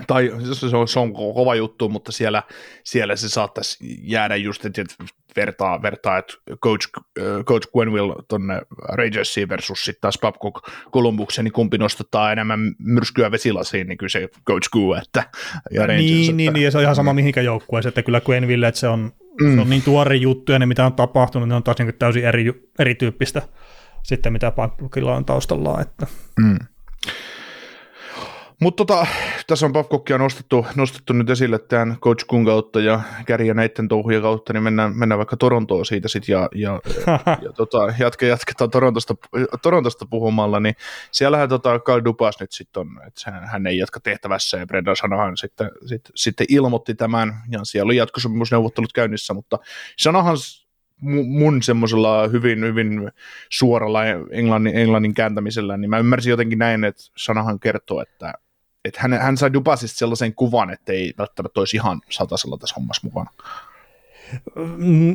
[0.08, 2.44] tai se on, se on kova juttu, mutta siellä,
[2.84, 4.82] siellä se saattaisi jäädä just, että
[5.36, 6.90] vertaa, vertaa että coach,
[7.44, 13.88] coach Gwenville tuonne Rangersiin versus sitten taas Babcock Columbuksen, niin kumpi nostetaan enemmän myrskyä vesilasiin,
[13.88, 15.24] niin kyllä se coach Gu, että
[15.72, 17.16] ja Rangers, niin, että, niin, niin, ja se on ihan sama mm.
[17.16, 19.56] mihinkä joukkueeseen, että kyllä Gwenville, että se on, mm.
[19.56, 22.26] se on niin tuore juttu, ja ne mitä on tapahtunut, ne on taas niin täysin
[22.26, 23.42] eri, erityyppistä
[24.04, 26.08] sitten, mitä Babcockilla on taustalla, että
[26.40, 26.58] mm.
[28.60, 29.08] Mutta tota,
[29.48, 34.22] tässä on Babcockia nostettu, nostettu nyt esille tämän Coach Kun kautta ja Kärjä näiden touhujen
[34.22, 36.80] kautta, niin mennään, mennään vaikka Torontoon siitä sitten ja, ja,
[37.46, 39.16] ja tota, jatke, jatketaan Torontosta,
[39.62, 40.76] Torontosta puhumalla, niin
[41.12, 45.38] siellähän tota Kyle Dupas nyt sitten on, että hän ei jatka tehtävässä ja Brendan Sanahan
[45.38, 49.60] sitten, sitten, sitten ilmoitti tämän ja siellä oli jatkosopimusneuvottelut käynnissä, mutta
[49.98, 50.38] Sanahan
[51.26, 53.12] mun semmoisella hyvin, hyvin
[53.50, 58.34] suoralla englannin, englannin kääntämisellä, niin mä ymmärsin jotenkin näin, että Sanahan kertoo, että
[58.90, 63.08] että hän, hän sai Dubasista sellaisen kuvan, että ei välttämättä olisi ihan satasella tässä hommassa
[63.08, 63.32] mukana.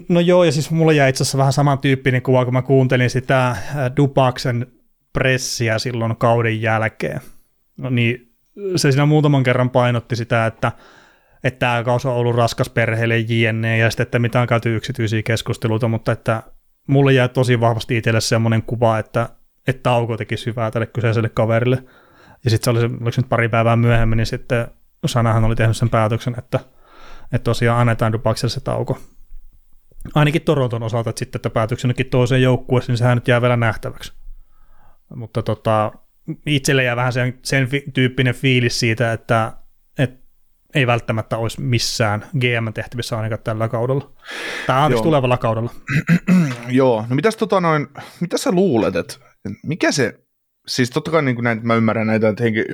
[0.08, 3.48] No joo, ja siis mulla jäi itse asiassa vähän samantyyppinen kuva, kun mä kuuntelin sitä
[3.48, 3.58] äh,
[3.96, 4.66] Dupaksen
[5.12, 7.20] pressiä silloin kauden jälkeen.
[7.76, 8.32] No niin,
[8.76, 10.72] se siinä muutaman kerran painotti sitä, että
[11.44, 15.22] että tämä kausi on ollut raskas perheelle jne, ja sitten, että mitä on käyty yksityisiä
[15.22, 16.42] keskusteluita, mutta että
[16.86, 19.28] mulle jäi tosi vahvasti itselle semmoinen kuva, että,
[19.66, 21.84] että tauko teki hyvää tälle kyseiselle kaverille.
[22.44, 24.68] Ja sitten se oli, oliko se nyt pari päivää myöhemmin, niin sitten
[25.06, 26.60] Sanahan oli tehnyt sen päätöksen, että,
[27.32, 28.98] että tosiaan annetaan Dubakselle se tauko.
[30.14, 34.12] Ainakin Toronton osalta, että sitten että päätöksenkin toiseen joukkueeseen, niin sehän nyt jää vielä nähtäväksi.
[35.14, 35.92] Mutta tota,
[36.46, 39.52] itselle jää vähän sen, sen tyyppinen fiilis siitä, että,
[39.98, 40.24] että
[40.74, 44.12] ei välttämättä olisi missään GM-tehtävissä ainakaan tällä kaudella.
[44.66, 45.70] Tai anteeksi, tulevalla kaudella.
[46.68, 47.86] Joo, no mitäs, tota noin,
[48.20, 49.14] mitä sä luulet, että
[49.62, 50.23] mikä se
[50.66, 52.64] siis totta kai niin kuin näin, mä ymmärrän näitä, että henki,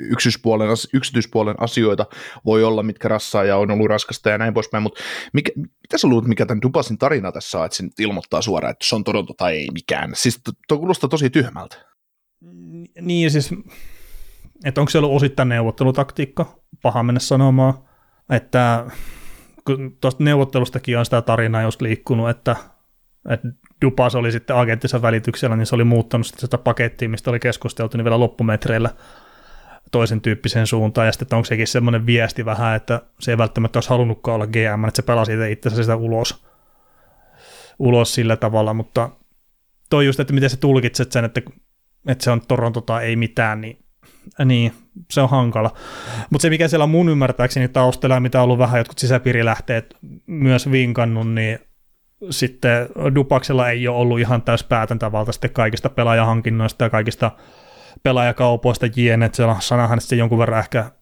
[0.00, 2.06] yksityispuolen, yksityispuolen asioita
[2.44, 5.00] voi olla, mitkä rassaa ja on ollut raskasta ja näin poispäin, mutta
[5.32, 8.86] mikä, mitä sä luulet, mikä tämän Dubasin tarina tässä on, että se ilmoittaa suoraan, että
[8.86, 10.10] se on Toronto tai ei mikään.
[10.14, 11.76] Siis tuo kuulostaa tosi tyhmältä.
[13.00, 13.50] Niin siis,
[14.64, 17.74] että onko se ollut osittain neuvottelutaktiikka, paha mennä sanomaan,
[18.30, 18.86] että
[19.66, 22.56] kun tuosta neuvottelustakin on sitä tarinaa jos liikkunut, että,
[23.30, 23.48] että
[23.82, 28.04] Dupas oli sitten agenttinsa välityksellä, niin se oli muuttanut sitä pakettia, mistä oli keskusteltu, niin
[28.04, 28.90] vielä loppumetreillä
[29.92, 33.76] toisen tyyppiseen suuntaan, ja sitten että onko sekin semmoinen viesti vähän, että se ei välttämättä
[33.76, 36.44] olisi halunnutkaan olla GM, että se pelasi itse sitä ulos,
[37.78, 39.10] ulos sillä tavalla, mutta
[39.90, 41.40] toi just, että miten se tulkitset sen, että,
[42.08, 43.78] että se on Toronto tai ei mitään, niin,
[44.44, 44.72] niin
[45.10, 45.70] se on hankala.
[46.30, 50.70] Mutta se, mikä siellä on mun ymmärtääkseni taustalla, mitä on ollut vähän jotkut sisäpiirilähteet myös
[50.70, 51.58] vinkannut, niin
[52.30, 57.30] sitten Dupaksella ei ole ollut ihan täys päätäntävalta sitten kaikista pelaajahankinnoista ja kaikista
[58.02, 60.92] pelaajakaupoista jien, että siellä sanahan sitten jonkun verran ehkä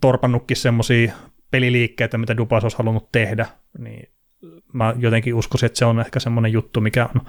[0.00, 1.12] torpannutkin semmoisia
[1.50, 3.46] peliliikkeitä, mitä Dupas olisi halunnut tehdä,
[3.78, 4.08] niin
[4.72, 7.20] mä jotenkin uskoisin, että se on ehkä semmoinen juttu, mikä on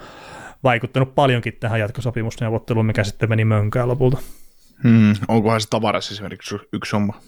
[0.64, 4.18] vaikuttanut paljonkin tähän jatkosopimusneuvotteluun, mikä sitten meni mönkään lopulta.
[4.82, 7.20] Hmm, onkohan se tavaras esimerkiksi yksi homma?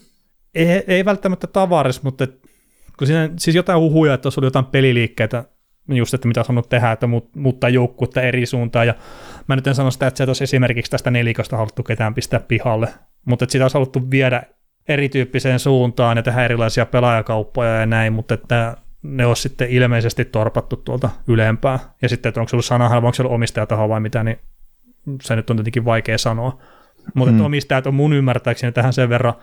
[0.55, 2.27] Ei, ei välttämättä tavaras, mutta
[2.97, 5.45] kun siinä, siis jotain huhuja, että olisi ollut jotain peliliikkeitä
[5.87, 8.93] just, että mitä on tehdä, että muuttaa joukkuetta eri suuntaan, ja
[9.47, 12.87] mä nyt en sano sitä, että se olisi esimerkiksi tästä nelikosta haluttu ketään pistää pihalle,
[13.25, 14.43] mutta että sitä olisi haluttu viedä
[14.87, 20.75] erityyppiseen suuntaan ja tehdä erilaisia pelaajakauppoja ja näin, mutta että ne olisi sitten ilmeisesti torpattu
[20.75, 23.99] tuolta ylempää, ja sitten, että onko se ollut sanahan vai onko se ollut omistajataho vai
[23.99, 24.39] mitä, niin
[25.21, 26.59] se nyt on tietenkin vaikea sanoa.
[27.13, 27.45] Mutta hmm.
[27.45, 29.33] omistajat on mun ymmärtääkseni tähän sen verran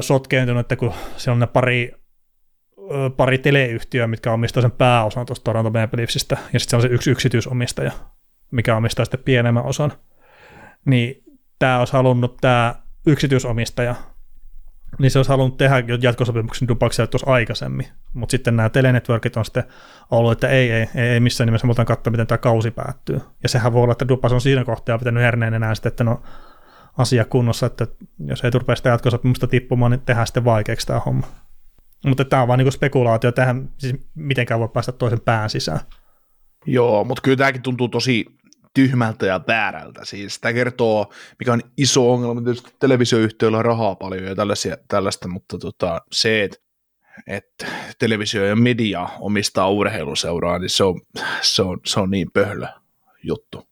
[0.00, 1.92] sotkeentunut, että kun se on ne pari
[3.16, 6.88] pari teleyhtiöä, mitkä omistaa sen pääosan tuosta Toronto Maple Leafsistä, ja sitten se on se
[6.88, 7.92] yksi yksityisomistaja,
[8.50, 9.92] mikä omistaa sitten pienemmän osan.
[10.84, 11.24] Niin
[11.58, 12.74] tämä olisi halunnut tämä
[13.06, 13.94] yksityisomistaja,
[14.98, 19.64] niin se olisi halunnut tehdä jatkosopimuksen Dubakselle tuossa aikaisemmin, mutta sitten nämä telenetworkit on sitten
[20.10, 23.20] ollut, että ei, ei, ei, ei missään nimessä, mutta katsoa, miten tämä kausi päättyy.
[23.42, 26.22] Ja sehän voi olla, että Dubas on siinä kohtaa pitänyt herneen enää sitten, että no
[26.98, 27.86] asia kunnossa, että
[28.26, 31.26] jos ei turpea sitä jatkosopimusta tippumaan, niin tehdään sitten vaikeaksi tämä homma.
[32.04, 35.80] Mutta tämä on vaan niin spekulaatio tähän, siis mitenkään voi päästä toisen pään sisään.
[36.66, 38.26] Joo, mutta kyllä tämäkin tuntuu tosi
[38.74, 40.04] tyhmältä ja väärältä.
[40.04, 45.28] Siis tämä kertoo, mikä on iso ongelma, tietysti televisioyhtiöillä on rahaa paljon ja tällaisia, tällaista,
[45.28, 46.64] mutta tota, se, että
[47.26, 47.66] että
[47.98, 51.00] televisio ja media omistaa urheiluseuraa, niin se on,
[51.42, 52.66] se on, se on niin pöhlö
[53.22, 53.68] juttu.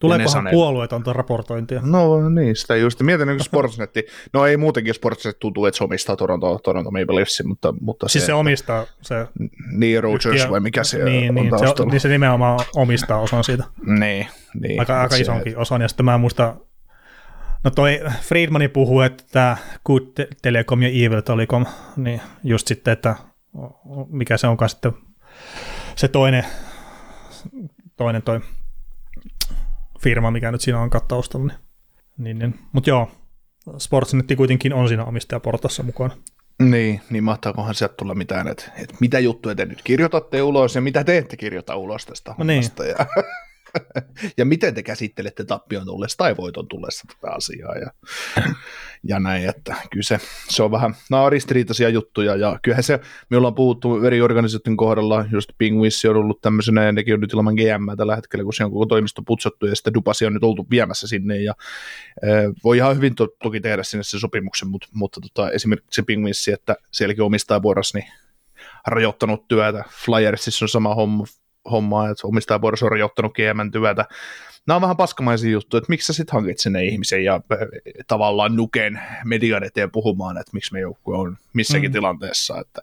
[0.00, 1.80] Tuleekohan puolueetonta raportointia?
[1.84, 3.02] No niin, sitä just.
[3.02, 4.06] Mietin niin Sportsnetti.
[4.32, 8.22] No ei muutenkin Sportsnet tuntuu, että se omistaa Toronto, Toronto Maple Leafsin, mutta, mutta siis
[8.22, 9.26] se, se omistaa se...
[9.72, 11.76] Niin, Rogers vai mikä se niin, on niin, taustalla.
[11.76, 13.64] se, niin se nimenomaan omistaa osan siitä.
[13.86, 14.26] Niin,
[14.60, 14.80] niin.
[14.80, 16.54] Aika, aika se- isonkin osan, ja sitten mä en muista,
[17.64, 19.56] no toi Friedmani puhuu, että tämä
[19.86, 23.14] Good Te- Telecom ja Evil Telecom, niin just sitten, että
[24.10, 24.92] mikä se onkaan sitten
[25.96, 26.44] se toinen,
[27.96, 28.40] toinen toi
[29.98, 31.46] firma, mikä nyt siinä on taustalla.
[31.46, 31.58] Niin,
[32.18, 32.60] niin, niin.
[32.72, 33.10] Mutta joo,
[33.78, 36.16] Sportsnetti kuitenkin on siinä omistajaportassa mukana.
[36.62, 40.80] Niin, niin mahtaakohan sieltä tulla mitään, että, että mitä juttuja te nyt kirjoitatte ulos ja
[40.80, 42.62] mitä te ette kirjoita ulos tästä No niin.
[42.98, 43.06] Ja,
[44.38, 47.90] ja miten te käsittelette tappion tullessa tai voiton tullessa tätä asiaa ja,
[49.08, 53.00] ja näin, että kyllä se, se on vähän, nämä on ristiriitaisia juttuja ja kyllähän se,
[53.30, 57.32] me ollaan puhuttu eri organisaation kohdalla, just Penguins on ollut tämmöisenä ja nekin on nyt
[57.32, 60.44] ilman GM tällä hetkellä, kun se on koko toimisto putsattu ja sitten Dupasi on nyt
[60.44, 61.54] oltu viemässä sinne ja
[62.22, 62.28] e,
[62.64, 66.48] voi ihan hyvin to, toki tehdä sinne se sopimuksen, mutta, mutta tota, esimerkiksi se Penguins,
[66.48, 68.12] että sielläkin omistajavuorossa niin
[68.86, 71.24] rajoittanut työtä, Flyersissa on sama homma,
[71.70, 74.04] homma että omistajavuorossa on rajoittanut GMn työtä,
[74.66, 77.40] nämä on vähän paskamaisia juttuja, että miksi sä sitten hankit sinne ihmisen ja
[78.06, 81.92] tavallaan nuken median eteen puhumaan, että miksi me joukkue on missäkin Mm.
[81.92, 82.80] tilanteessa, että,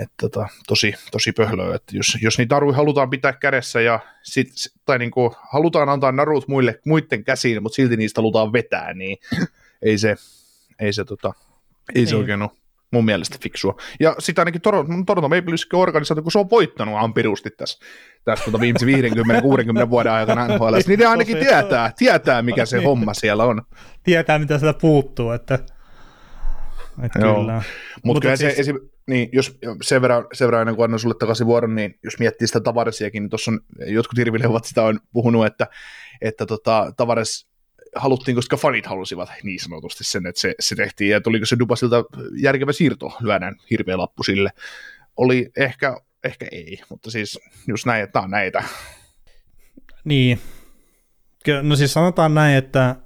[0.00, 4.48] että tota, tosi, tosi pöhlöä, että jos, jos niitä naruja halutaan pitää kädessä ja sit,
[4.84, 9.18] tai niin kuin, halutaan antaa narut muille, muiden käsiin, mutta silti niistä halutaan vetää, niin
[9.82, 10.16] ei se,
[10.78, 11.32] ei se, tota,
[11.94, 12.20] ei se Niin.
[12.20, 12.50] oikein ole
[12.92, 13.76] mun mielestä fiksua.
[14.00, 17.78] Ja sitä ainakin Toronto, Toronto Maple Leafs organisaatio, kun se on voittanut ihan pirusti tässä,
[18.24, 18.88] tässä tota viimeisen
[19.86, 22.88] 50-60 vuoden aikana NHL, niin ne ainakin tietää, tietää, mikä se Niin.
[22.88, 23.62] homma siellä on.
[24.02, 25.54] Tietää, mitä sieltä puuttuu, että,
[27.02, 27.34] että Joo.
[27.40, 27.52] kyllä.
[27.54, 27.70] Mutta
[28.04, 31.14] Mutta kyllä siis- se, esim, niin, jos sen verran, sen verran ennen kuin annan sulle
[31.18, 35.46] takaisin vuoron, niin jos miettii sitä tavaresiakin, niin tuossa on, jotkut hirvileuvat sitä on puhunut,
[35.46, 35.66] että,
[36.22, 37.48] että tota, tavares
[37.96, 42.04] haluttiin, koska fanit halusivat niin sanotusti sen, että se, se tehtiin, ja tuliko se Dubasilta
[42.42, 44.50] järkevä siirto, lyödään hirveä lappu sille.
[45.16, 48.64] Oli ehkä, ehkä ei, mutta siis just näin, että on näitä.
[50.04, 50.40] Niin.
[51.62, 52.96] No siis sanotaan näin, että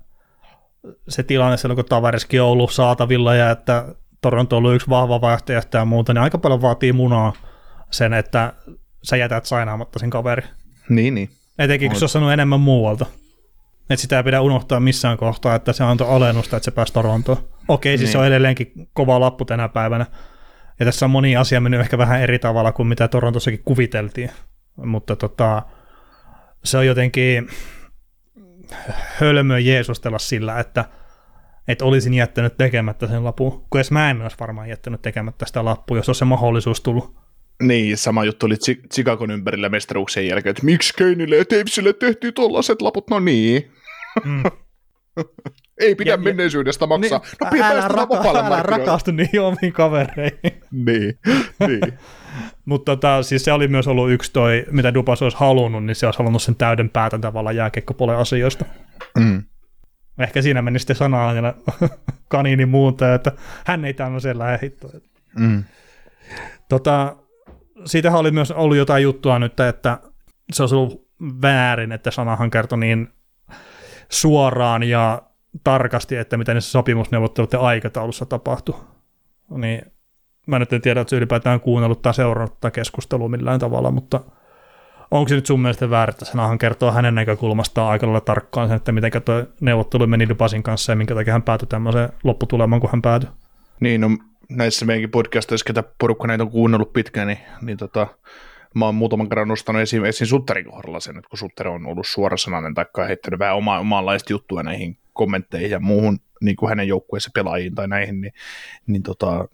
[1.09, 5.20] se tilanne silloin, kun Tavareskin on ollut saatavilla ja että Toronto on ollut yksi vahva
[5.20, 7.33] vaihtoehto ja muuta, niin aika paljon vaatii munaa
[7.90, 8.53] sen, että
[9.03, 10.42] sä jätät sainaamatta sen kaveri.
[10.88, 11.31] Niin, niin.
[11.59, 13.07] Etenkin kun se on saanut enemmän muualta.
[13.90, 17.38] Että sitä ei pidä unohtaa missään kohtaa, että se antoi alennusta, että se pääsi Torontoon.
[17.68, 18.12] Okei, siis Niin.
[18.12, 20.07] se on edelleenkin kova lappu tänä päivänä.
[20.81, 24.31] Ja tässä on moni asia mennyt ehkä vähän eri tavalla kuin mitä Torontossakin kuviteltiin.
[24.76, 25.62] Mutta tota,
[26.64, 27.48] se on jotenkin
[29.20, 30.85] hölmöä jeesustella sillä, että,
[31.68, 33.50] että olisin jättänyt tekemättä sen lapun.
[33.70, 37.14] Kun edes mä en olisi varmaan jättänyt tekemättä sitä lappua, jos olisi se mahdollisuus tullut.
[37.62, 42.35] Niin, sama juttu oli Chi- Chicagon ympärillä mestaruuksien jälkeen, että miksi Keinille ja Tavesille tehtiin
[42.35, 43.70] tollaset laput, no niin.
[44.25, 44.42] Mm.
[45.81, 47.18] Ei pidä Ja- menneisyydestä maksaa.
[47.18, 50.40] Niin, no pidä älä, raka- älä rakastu niihin omiin kavereihin.
[50.87, 51.18] Niin,
[51.66, 51.81] niin.
[52.64, 56.07] Mutta tota, siis se oli myös ollut yksi toi, mitä Dupas olisi halunnut, niin se
[56.07, 58.64] olisi halunnut sen täyden päätän tavalla jääkiekkopuolen asioista.
[59.18, 59.42] Mm.
[60.18, 61.55] Ehkä siinä meni sitten sanaa ja
[62.29, 63.33] kaniini muuta, että
[63.66, 64.73] hän ei tämmöiseen lähde.
[65.38, 65.64] Mm.
[66.68, 67.16] Tota,
[67.87, 69.99] siitähän oli myös ollut jotain juttua nyt, että
[70.53, 71.09] se olisi ollut
[71.42, 73.09] väärin, että sanahan kertoi niin
[74.11, 75.23] suoraan ja
[75.64, 78.75] tarkasti, että miten ne sopimusneuvotteluiden aikataulussa tapahtui.
[79.51, 79.83] Niin
[80.46, 84.20] mä nyt en tiedä, että ylipäätään kuunnellut tai seurannut tätä keskustelua millään tavalla, mutta
[85.11, 88.77] onko se nyt sun mielestä väärin, että sanahan kertoo hänen näkökulmastaan aika lailla tarkkaan sen,
[88.77, 92.90] että miten tuo neuvottelu meni Dubasin kanssa ja minkä takia hän päätyi tämmöiseen lopputulemaan, kun
[92.90, 93.31] hän päätyi.
[93.81, 94.09] Niin, no
[94.49, 98.07] näissä meidänkin podcasteissa, ketä porukka näitä on kuunnellut pitkään, niin, niin tota,
[98.75, 102.07] mä oon muutaman kerran nostanut esiin, esiin Sutterin kohdalla sen, että kun Sutter on ollut
[102.07, 107.31] suorasanainen tai heittänyt vähän oma, omanlaista juttua näihin kommentteihin ja muuhun niin kuin hänen joukkueessa
[107.35, 108.33] pelaajiin tai näihin, niin,
[108.87, 109.49] niin tota,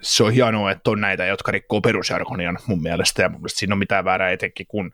[0.00, 3.74] se on hienoa, että on näitä, jotka rikkoo perusjargonian mun mielestä, ja mun mielestä siinä
[3.74, 4.92] on mitään väärää etenkin, kun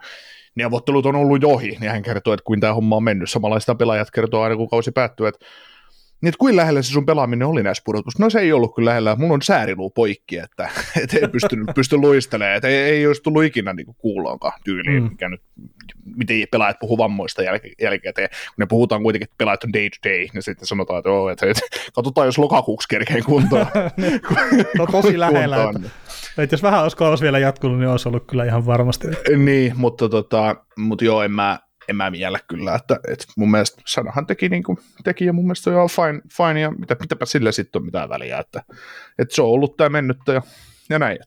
[0.54, 3.30] neuvottelut on ollut jo ohi, niin hän kertoo, että kuin tämä homma on mennyt.
[3.30, 5.46] Samanlaista pelaajat kertoo aina, kun kausi päättyy, että
[6.20, 8.18] niin, että kuin lähellä se sun pelaaminen oli näissä pudotus?
[8.18, 9.16] No se ei ollut kyllä lähellä.
[9.16, 10.68] Mulla on sääriluu poikki, että,
[11.02, 12.56] että ei pystynyt, pysty luistelemaan.
[12.56, 15.08] Että ei, ei olisi tullut ikinä niin kuuloonkaan tyyliin, Mm.
[15.10, 15.42] mikä nyt,
[16.16, 18.28] miten pelaajat puhuu vammoista jälke, jälkikäteen.
[18.30, 21.30] Kun ne puhutaan kuitenkin, että pelaajat on day to day, niin sitten sanotaan, että, oh,
[21.30, 21.60] että, että
[21.94, 23.66] katsotaan, jos lokakuuksi kerkeen kuntoon.
[24.78, 25.84] No tosi lähellä, kuntoon.
[25.84, 29.08] että, että jos vähän olisi vielä jatkunut, niin olisi ollut kyllä ihan varmasti.
[29.36, 33.82] Niin, mutta, tota, mutta joo, en mä, en mä miellä kyllä, että, että mun mielestä
[33.86, 36.96] Sanahan teki, niin kuin, teki ja mun mielestä se on ihan fine, fine ja mitä,
[37.00, 38.62] mitäpä sille sitten on mitään väliä, että,
[39.18, 40.42] että se on ollut tämä mennyttä ja
[40.90, 41.18] ja näin.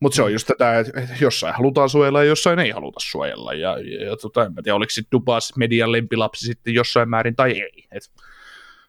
[0.00, 3.54] Mutta se on just tätä, että jossain halutaan suojella ja jossain ei haluta suojella.
[3.54, 7.60] Ja, ja, ja tota, en tiedä, oliko sitten Dubas median lempilapsi sitten jossain määrin tai
[7.60, 7.86] ei.
[7.92, 8.10] Et,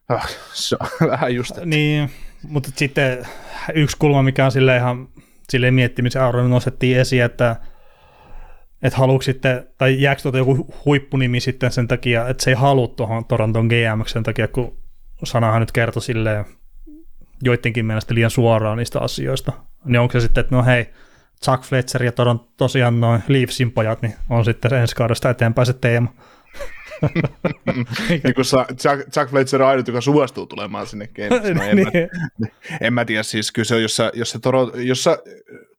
[0.10, 1.52] ah, se on vähän just.
[1.52, 1.66] Että.
[1.66, 2.12] Niin,
[2.44, 3.28] mutta sitten
[3.76, 5.10] yksi kulma, mikä on sille ihan
[5.50, 7.56] silleen miettimisen arvoinen nostettiin esiin, että
[8.84, 12.88] että haluatko sitten, tai jääkö tuota joku huippunimi sitten sen takia, että se ei halua
[12.88, 14.78] tuohon Toronton GM sen takia, kun
[15.24, 16.46] sanahan nyt kertoi silleen
[17.44, 19.52] joidenkin mielestä liian suoraan niistä asioista.
[19.86, 20.90] Niin onko se sitten, että no hei,
[21.46, 25.74] Chuck Fletcher ja Toron, tosiaan noin Leafsin pojat, niin on sitten ensi kaudesta eteenpäin se
[25.74, 26.14] teema.
[28.10, 31.54] niin kun Chuck, Chuck Fletcher on ainut, joka suostuu tulemaan sinne gameissa.
[31.54, 31.88] No, en, niin.
[32.40, 32.48] mä,
[32.82, 35.18] en mä tiedä, siis kyllä se on, jos sä, jos sä, toro, jos sä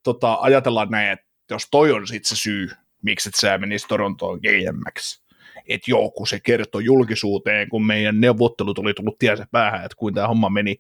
[0.03, 2.71] tota, ajatellaan näin, että jos toi on sitten se syy,
[3.03, 5.23] miksi et sä menisi Torontoon GMX,
[5.69, 10.15] että joo, kun se kertoi julkisuuteen, kun meidän neuvottelut oli tullut tiensä päähän, että kuin
[10.15, 10.77] tämä homma meni,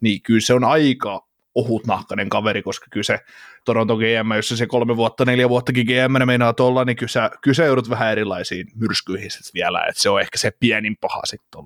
[0.00, 3.18] niin kyllä se on aika ohutnahkainen kaveri, koska kyllä se
[3.64, 7.54] Toronto GM, jos se kolme vuotta, neljä vuottakin GM meinaa tuolla, niin kyllä sä, kyllä
[7.54, 11.64] sä joudut vähän erilaisiin myrskyihin sit vielä, että se on ehkä se pienin paha sitten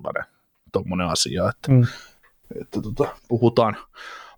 [0.71, 1.87] tuommoinen asia, että, mm.
[2.61, 3.77] että tota, puhutaan,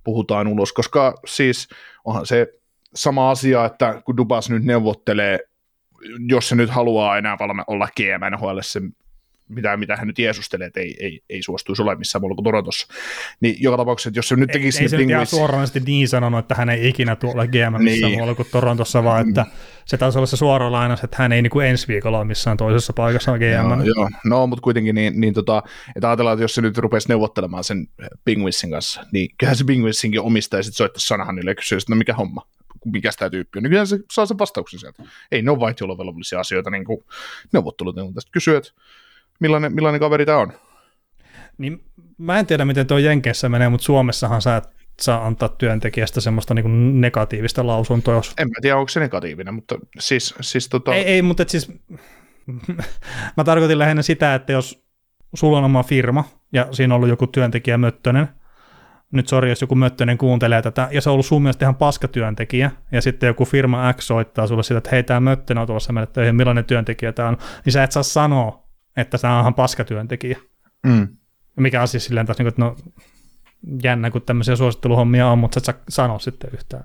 [0.03, 1.67] puhutaan ulos, koska siis
[2.05, 2.47] onhan se
[2.95, 5.39] sama asia, että kun Dubas nyt neuvottelee
[6.29, 8.81] jos se nyt haluaa enää valme olla GM NHL, se
[9.49, 12.87] mitä, mitä hän nyt jeesustelee, että ei, ei, ei suostuisi olemaan missään muualla kuin Torontossa.
[13.39, 14.79] Niin joka tapauksessa, että jos se nyt tekisi...
[14.79, 17.83] Ei, ei se nyt ihan suoranaisesti niin sanonut, että hän ei ikinä tule GM missään
[17.83, 18.11] niin.
[18.11, 19.45] muualla kuin Torontossa, vaan että
[19.85, 22.57] se taisi olla se suora lainaus, että hän ei niin kuin ensi viikolla ole missään
[22.57, 23.69] toisessa paikassa GM.
[23.69, 24.09] Joo, joo.
[24.25, 25.63] no mutta kuitenkin niin, niin tota,
[25.95, 27.87] että ajatellaan, että jos se nyt rupesi neuvottelemaan sen
[28.25, 32.13] Pingwissin kanssa, niin kyllähän se Pingwissinkin omistaja sitten soittaisi Sanahanille ja kysyisi, että no mikä
[32.13, 32.41] homma,
[32.85, 35.03] mikä tämä tyyppi on, niin se saa sen vastauksen sieltä.
[35.31, 37.05] Ei ne ole vaihtiolovelvollisia asioita, niin kuin
[37.53, 38.71] neuvottelut, niin tästä kysyy, että
[39.39, 40.53] millainen, millainen kaveri tämä on.
[41.57, 41.83] Niin
[42.17, 46.53] mä en tiedä, miten tuo Jenkeissä menee, mutta Suomessahan sä et saa antaa työntekijästä semmoista
[46.53, 48.15] niin negatiivista lausuntoa.
[48.15, 48.33] Jos...
[48.37, 50.35] En mä tiedä, onko se negatiivinen, mutta siis...
[50.41, 50.95] siis tota...
[50.95, 51.71] Ei, ei, mutta siis
[53.37, 54.83] mä tarkoitin lähinnä sitä, että jos
[55.35, 58.27] sulla on oma firma ja siinä on ollut joku työntekijä Möttönen,
[59.11, 62.71] nyt sori, jos joku Möttönen kuuntelee tätä, ja se on ollut sun mielestä ihan paskatyöntekijä,
[62.91, 66.11] ja sitten joku firma X soittaa sulle sitä, että hei, tämä Möttönen on tulossa meille
[66.13, 68.63] töihin, millainen työntekijä tämä on, niin sä et saa sanoa,
[68.97, 70.37] että tämä on ihan paskatyöntekijä.
[70.85, 71.07] Mm.
[71.55, 72.75] Mikä on siis silleen taas, niin että no,
[73.83, 76.83] jännä, kun tämmöisiä suositteluhommia on, mutta sä et sano sitten yhtään.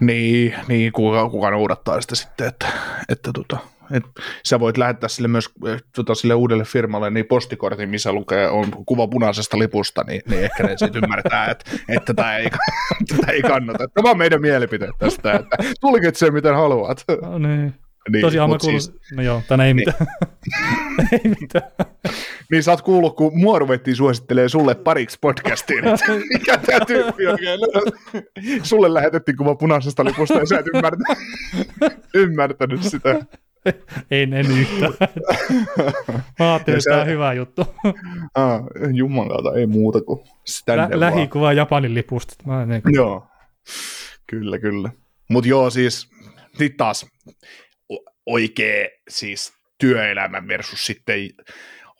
[0.00, 2.66] Niin, niin kuka, kuka noudattaa sitä sitten, että,
[3.08, 3.58] että tota,
[3.90, 4.02] et
[4.44, 5.50] sä voit lähettää sille myös
[5.96, 10.62] tota, sille uudelle firmalle niin postikortin, missä lukee on kuva punaisesta lipusta, niin, niin ehkä
[10.62, 12.50] ne sitten ymmärtää, että, että tämä ei,
[13.16, 13.88] tätä ei kannata.
[13.88, 17.04] Tämä on meidän mielipiteet tästä, että tulkit sen miten haluat.
[17.22, 17.74] No, niin.
[18.08, 19.88] Niin, Tosiaan mä kuulun, siis, no joo, tänne ei niin.
[19.88, 20.06] mitään.
[21.12, 21.70] ei mitään.
[22.50, 27.26] niin sä oot kuullut, kun mua ruvettiin suosittelee sulle pariksi podcastiin, että mikä tää tyyppi
[27.26, 27.38] on.
[28.62, 31.18] sulle lähetettiin kuva punaisesta lipusta ja sä et ymmärtänyt,
[32.14, 33.20] ymmärtänyt sitä.
[34.10, 34.92] en, en yhtään.
[36.38, 37.62] Mä ajattelin, että tämä on hyvä juttu.
[38.34, 38.60] ah,
[38.92, 40.20] Jumalalta, ei muuta kuin
[40.66, 42.34] Lä- Lähikuva Japanin lipusta.
[42.46, 43.26] Mä en joo,
[44.26, 44.90] kyllä, kyllä.
[45.30, 46.08] Mutta joo, siis
[46.58, 47.06] nyt taas
[48.26, 51.18] oikea siis työelämä versus sitten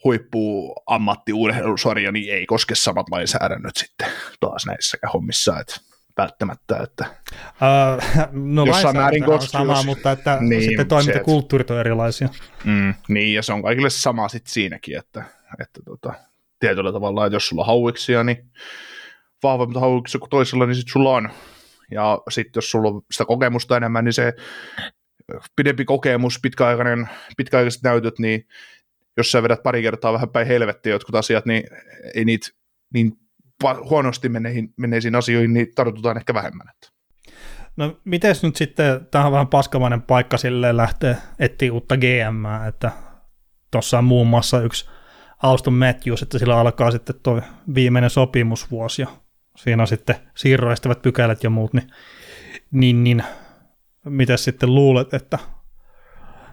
[0.03, 4.07] huippu ammattiurheilusarja, niin ei koske samat lainsäädännöt sitten
[4.39, 5.75] taas näissä hommissa, että
[6.17, 7.05] välttämättä, että
[7.39, 9.85] uh, no jossain määrin on sama, jos...
[9.85, 12.29] mutta että niin, sitten toimintakulttuurit on erilaisia.
[12.63, 15.23] Mm, niin, ja se on kaikille sama sitten siinäkin, että,
[15.61, 16.13] että tota,
[16.59, 18.51] tietyllä tavalla, että jos sulla on hauiksia, niin
[19.43, 21.29] vahvemmat hauiksia kuin toisella, niin sitten sulla on.
[21.91, 24.33] Ja sitten jos sulla on sitä kokemusta enemmän, niin se
[25.55, 28.47] pidempi kokemus, pitkäaikainen, pitkäaikaiset näytöt, niin
[29.17, 31.63] jos sä vedät pari kertaa vähän päin helvettiä jotkut asiat, niin
[32.15, 32.47] ei niitä
[32.93, 33.11] niin
[33.63, 36.67] huonosti menneisiin, menneisiin asioihin, niin tartutaan ehkä vähemmän.
[37.77, 42.91] No miten nyt sitten, tämä on vähän paskamainen paikka sille lähteä etsiä uutta GM, että
[43.71, 44.89] tuossa on muun muassa yksi
[45.43, 47.41] Auston Matthews, että sillä alkaa sitten tuo
[47.75, 49.07] viimeinen sopimusvuosi ja
[49.57, 51.87] siinä on sitten siirroistavat pykälät ja muut, niin,
[52.71, 53.23] niin, niin
[54.05, 55.39] mitä sitten luulet, että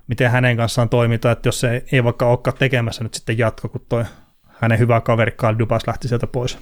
[0.07, 3.87] miten hänen kanssaan toimitaan, että jos se ei vaikka olekaan tekemässä nyt sitten jatko, kun
[3.89, 4.05] toi
[4.49, 6.59] hänen hyvä kaveri Dubas lähti sieltä pois.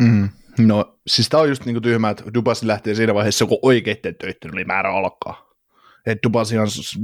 [0.00, 0.28] Mm.
[0.58, 4.52] No siis tämä on just niinku tyhmä, että Dubas lähtee siinä vaiheessa, kun oikeiden töiden
[4.52, 5.46] oli määrä alkaa.
[6.06, 6.28] Että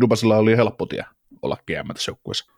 [0.01, 1.05] Dubasilla oli helppo tie
[1.43, 2.53] olla GM tässä joukkueessa.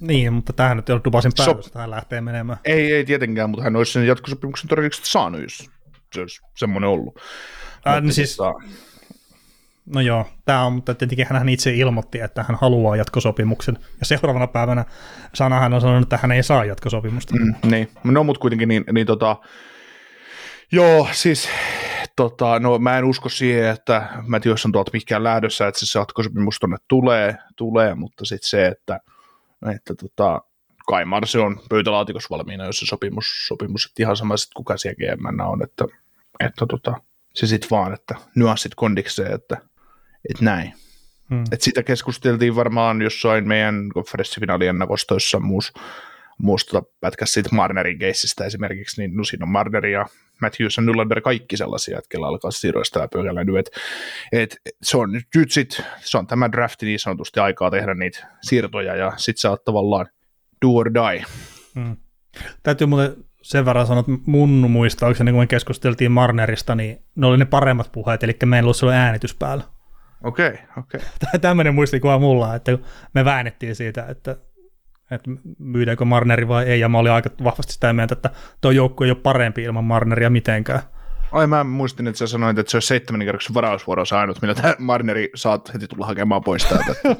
[0.00, 2.58] Niin, mutta tähän nyt ei ole Dubasin päätös, so, hän lähtee menemään.
[2.64, 5.70] Ei, ei tietenkään, mutta hän olisi sen jatkosopimuksen todennäköisesti saanut, jos
[6.14, 7.20] se olisi semmoinen ollut.
[7.86, 8.54] Äh, niin siis, tota...
[9.86, 14.46] No joo, tämä on, mutta tietenkin hän itse ilmoitti, että hän haluaa jatkosopimuksen, ja seuraavana
[14.46, 14.84] päivänä
[15.34, 17.34] Sanahan on sanonut, että hän ei saa jatkosopimusta.
[17.36, 19.36] Mm, niin, no mutta kuitenkin niin, niin tota,
[20.72, 21.48] joo, siis
[22.16, 26.58] tota, no mä en usko siihen, että Matthews on tuolta mikään lähdössä, että se jatkosopimus
[26.58, 29.00] tuonne tulee, tulee mutta sitten se, että,
[29.74, 30.42] että tota,
[30.86, 35.16] kai Marsi on pöytälaatikossa valmiina, jos se sopimus, sopimus että ihan sama sitten kuka siellä
[35.16, 35.84] GM on, että,
[36.40, 36.94] että tota,
[37.34, 39.56] se sitten vaan, että nyanssit kondikseen, että,
[40.30, 40.74] että näin.
[41.30, 41.44] Hmm.
[41.52, 45.72] Et sitä keskusteltiin varmaan jossain meidän konferenssifinaalien nakostoissa muus,
[46.42, 50.06] muusta pätkässä siitä Marnerin keissistä esimerkiksi, niin no siinä on Marner ja
[50.42, 53.80] Matthews ja Nylander kaikki sellaisia, että kellä alkaa siirroista ja pöydällä nyt, että
[54.32, 58.26] et, se on nyt, nyt sit, se on tämä drafti niin sanotusti aikaa tehdä niitä
[58.42, 60.06] siirtoja ja sit sä oot tavallaan
[60.66, 61.24] do or die.
[61.74, 61.96] Hmm.
[62.62, 67.38] Täytyy muuten sen verran sanoa, että mun muistaakseni, kun me keskusteltiin Marnerista, niin ne oli
[67.38, 69.64] ne paremmat puheet, eli meillä oli silloin äänitys päällä.
[70.24, 71.00] Okei, okay, okei.
[71.26, 71.40] Okay.
[71.40, 72.78] Tämmöinen muistikuva mulla, että
[73.14, 74.36] me väännettiin siitä, että,
[75.10, 78.30] että myydäänkö Marneri vai ei, ja mä olin aika vahvasti sitä mieltä, että
[78.60, 80.82] tuo joukko ei ole parempi ilman Marneria mitenkään.
[81.32, 84.74] Ai mä muistin, että sä sanoit, että se olisi seitsemän kerroksen varausvuorossa ainut, millä tämä
[84.78, 86.94] Marneri saat heti tulla hakemaan pois täältä.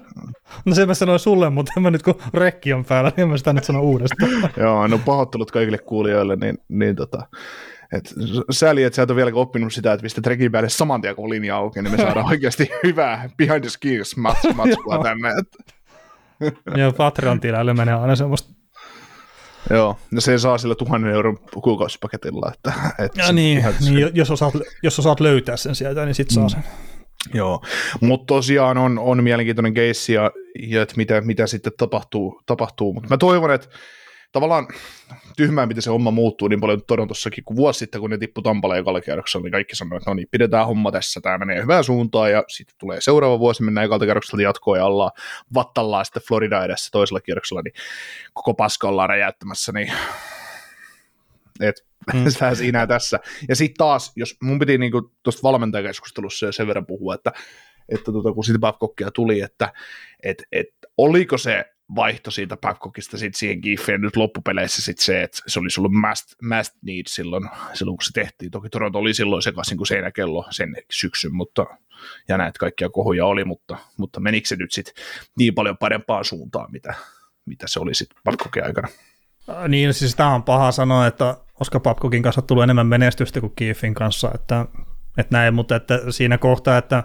[0.64, 3.52] no se mä sanoin sulle, mutta mä nyt kun rekki on päällä, niin mä sitä
[3.52, 4.30] nyt sanon uudestaan.
[4.56, 7.26] Joo, no pahoittelut kaikille kuulijoille, niin, niin tota,
[7.92, 8.14] et
[8.50, 11.30] sääli, että sä et ole vielä oppinut sitä, että pistät rekin päälle saman tien, kun
[11.30, 15.28] linja auki, niin me saadaan oikeasti hyvää behind the skills matskua tänne.
[16.80, 18.60] Joo, Patreon-tilaille menee aina semmoista
[19.70, 22.52] Joo, no se saa sillä tuhannen euron kuukausipaketilla.
[22.54, 26.44] Että, että ja niin, niin jos, osaat, jos osaat löytää sen sieltä, niin sit saa
[26.44, 26.48] mm.
[26.48, 26.64] sen.
[27.34, 27.64] Joo,
[28.00, 30.30] mutta tosiaan on, on mielenkiintoinen keissi ja,
[30.68, 32.92] ja että mitä, mitä sitten tapahtuu, tapahtuu.
[32.92, 33.68] mutta mä toivon, että
[34.32, 34.68] tavallaan
[35.40, 38.78] tyhmää, miten se homma muuttuu niin paljon Torontossakin, kun vuosi sitten, kun ne tippui Tampalle
[38.78, 42.32] ekalla kierroksella, niin kaikki sanoivat, että no niin, pidetään homma tässä, tämä menee hyvään suuntaan,
[42.32, 45.10] ja sitten tulee seuraava vuosi, mennään ekalta kierroksella jatkoon, ja ollaan
[45.54, 47.72] vattallaan sitten Florida edessä toisella kierroksella, niin
[48.32, 49.92] koko paska ollaan räjäyttämässä, niin
[51.60, 52.24] et mm.
[52.54, 53.20] siinä tässä.
[53.48, 57.32] Ja sitten taas, jos mun piti niinku tuosta valmentajakeskustelussa jo sen verran puhua, että,
[57.88, 59.72] että tota, kun siitä Babcockia tuli, että
[60.22, 61.64] et, et, oliko se
[61.94, 66.34] vaihto siitä Babcockista sit siihen Giffeen nyt loppupeleissä sit se, että se olisi ollut must,
[66.42, 68.50] must need silloin, silloin, kun se tehtiin.
[68.50, 71.66] Toki Toronto oli silloin sekaisin kuin seinäkello sen syksyn, mutta,
[72.28, 74.94] ja näitä kaikkia kohuja oli, mutta, mutta menikö se nyt sitten
[75.38, 76.94] niin paljon parempaan suuntaan, mitä,
[77.46, 78.88] mitä se oli sitten Babcockin aikana?
[79.68, 83.94] Niin, siis tämä on paha sanoa, että koska Babcockin kanssa tulee enemmän menestystä kuin Kiefin
[83.94, 84.66] kanssa, että,
[85.18, 87.04] että näin, mutta että siinä kohtaa, että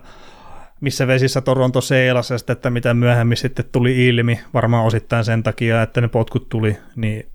[0.82, 6.02] missä vesissä Toronto seilasi, että mitä myöhemmin sitten tuli ilmi, varmaan osittain sen takia, että
[6.02, 7.32] ne potkut tuli, niin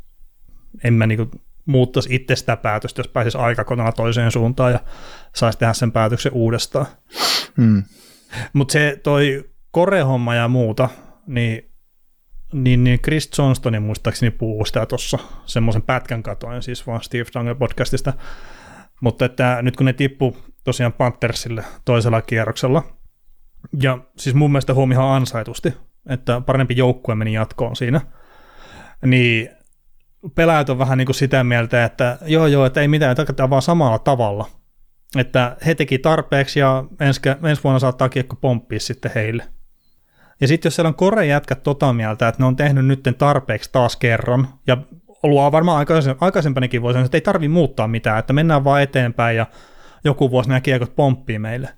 [0.84, 1.30] en mä niinku
[1.66, 4.80] muuttaisi itse sitä päätöstä, jos pääsisi aikakonalla toiseen suuntaan ja
[5.34, 6.86] saisi tehdä sen päätöksen uudestaan.
[7.57, 7.82] Hmm.
[8.53, 10.88] Mutta se toi korehomma ja muuta,
[11.26, 11.70] niin,
[12.53, 17.55] niin, niin Chris Johnstonin muistaakseni puhuu sitä tuossa semmoisen pätkän katoin, siis vaan Steve Danger
[17.55, 18.12] podcastista,
[19.01, 22.99] mutta että nyt kun ne tippu tosiaan Panthersille toisella kierroksella,
[23.83, 25.75] ja siis mun mielestä huomi ihan ansaitusti,
[26.09, 28.01] että parempi joukkue meni jatkoon siinä.
[29.07, 29.49] Niin
[30.35, 33.63] pelaajat on vähän niin kuin sitä mieltä, että joo joo, että ei mitään, tarkoittaa vaan
[33.63, 34.47] samalla tavalla.
[35.17, 39.45] Että he teki tarpeeksi ja ensi, ensi vuonna saattaa kiekko pomppia sitten heille.
[40.41, 43.73] Ja sitten jos siellä on Kore jätkät tota mieltä, että ne on tehnyt nyt tarpeeksi
[43.73, 44.77] taas kerran, ja
[45.23, 45.87] ollut varmaan
[46.21, 49.47] aikaisempanikin vuosina, että ei tarvi muuttaa mitään, että mennään vaan eteenpäin ja
[50.05, 51.69] joku vuosi nämä kiekot pomppii meille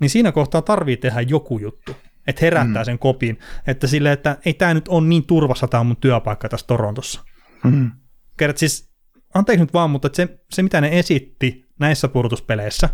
[0.00, 2.84] niin siinä kohtaa tarvii tehdä joku juttu, että herättää mm.
[2.84, 6.66] sen kopin, että sille, että ei tämä nyt ole niin turvassa tämä mun työpaikka tässä
[6.66, 7.24] Torontossa.
[7.64, 7.90] Mm.
[8.38, 8.92] Kerrat siis,
[9.34, 12.88] anteeksi nyt vaan, mutta se, se mitä ne esitti näissä purtuspeleissä,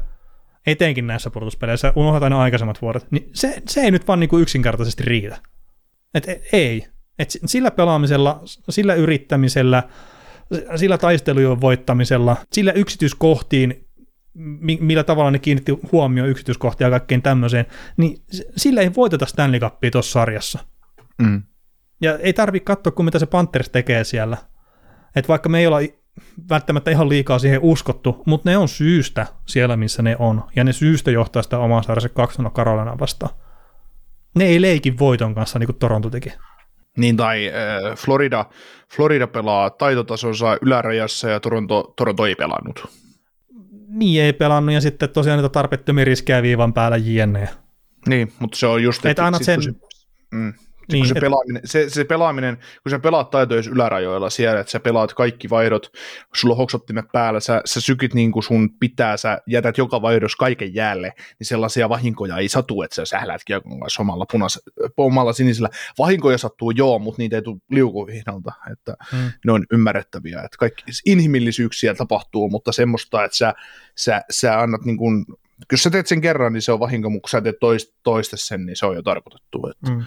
[0.67, 4.43] etenkin näissä purtuspeleissä, unohdetaan ne aikaisemmat vuodet, niin se, se ei nyt vaan niin kuin
[4.43, 5.37] yksinkertaisesti riitä.
[6.15, 6.87] Et e, ei.
[7.19, 8.41] Et sillä pelaamisella,
[8.71, 9.83] sillä yrittämisellä,
[10.77, 13.87] sillä taistelujen voittamisella, sillä yksityiskohtiin
[14.81, 17.67] millä tavalla ne kiinnitti huomioon yksityiskohtia ja kaikkeen tämmöiseen,
[17.97, 18.23] niin
[18.57, 20.59] sillä ei voiteta Stanley Cupia tuossa sarjassa.
[21.23, 21.43] Mm.
[22.01, 24.37] Ja ei tarvitse katsoa, kun mitä se Panthers tekee siellä.
[25.17, 25.79] Että vaikka me ei olla
[26.51, 30.45] välttämättä ihan liikaa siihen uskottu, mutta ne on syystä siellä, missä ne on.
[30.57, 33.35] Ja ne syystä johtaa sitä omaa sarjassa 2 Carolina vastaan.
[34.35, 36.33] Ne ei leikin voiton kanssa, niin kuin Toronto teki.
[36.97, 38.47] Niin, tai äh, Florida,
[38.97, 43.00] Florida pelaa taitotasonsa ylärajassa ja Toronto, Toronto ei pelannut
[43.91, 47.49] niin ei pelannut, ja sitten tosiaan niitä tarpeettomia riskejä viivan päällä jne.
[48.09, 49.07] Niin, mutta se on just...
[49.07, 49.63] Että aina sen...
[49.63, 49.73] Se,
[50.31, 50.55] mm,
[50.93, 51.21] niin, kun se, et...
[51.21, 55.93] pelaaminen, se, se, pelaaminen, kun sä pelaat taitojen ylärajoilla siellä, että sä pelaat kaikki vaihdot,
[56.35, 60.37] sulla on hoksottimet päällä, sä, sä sykit niin kuin sun pitää, sä jätät joka vaihdos
[60.37, 64.61] kaiken jäälle, niin sellaisia vahinkoja ei satu, että sä sählät kiekon kanssa omalla, punas,
[64.97, 65.69] omalla sinisellä.
[65.99, 69.31] Vahinkoja sattuu joo, mutta niitä ei tule liukuhihnalta, että hmm.
[69.47, 73.55] ne on ymmärrettäviä, että kaikki inhimillisyyksiä tapahtuu, mutta semmoista, että sä,
[73.97, 75.27] sä, sä annat niin kuin
[75.73, 78.37] jos sä teet sen kerran, niin se on vahinko, mutta kun sä teet toist, toiste
[78.37, 79.67] sen, niin se on jo tarkoitettu.
[79.71, 79.91] Että.
[79.91, 80.05] Mm.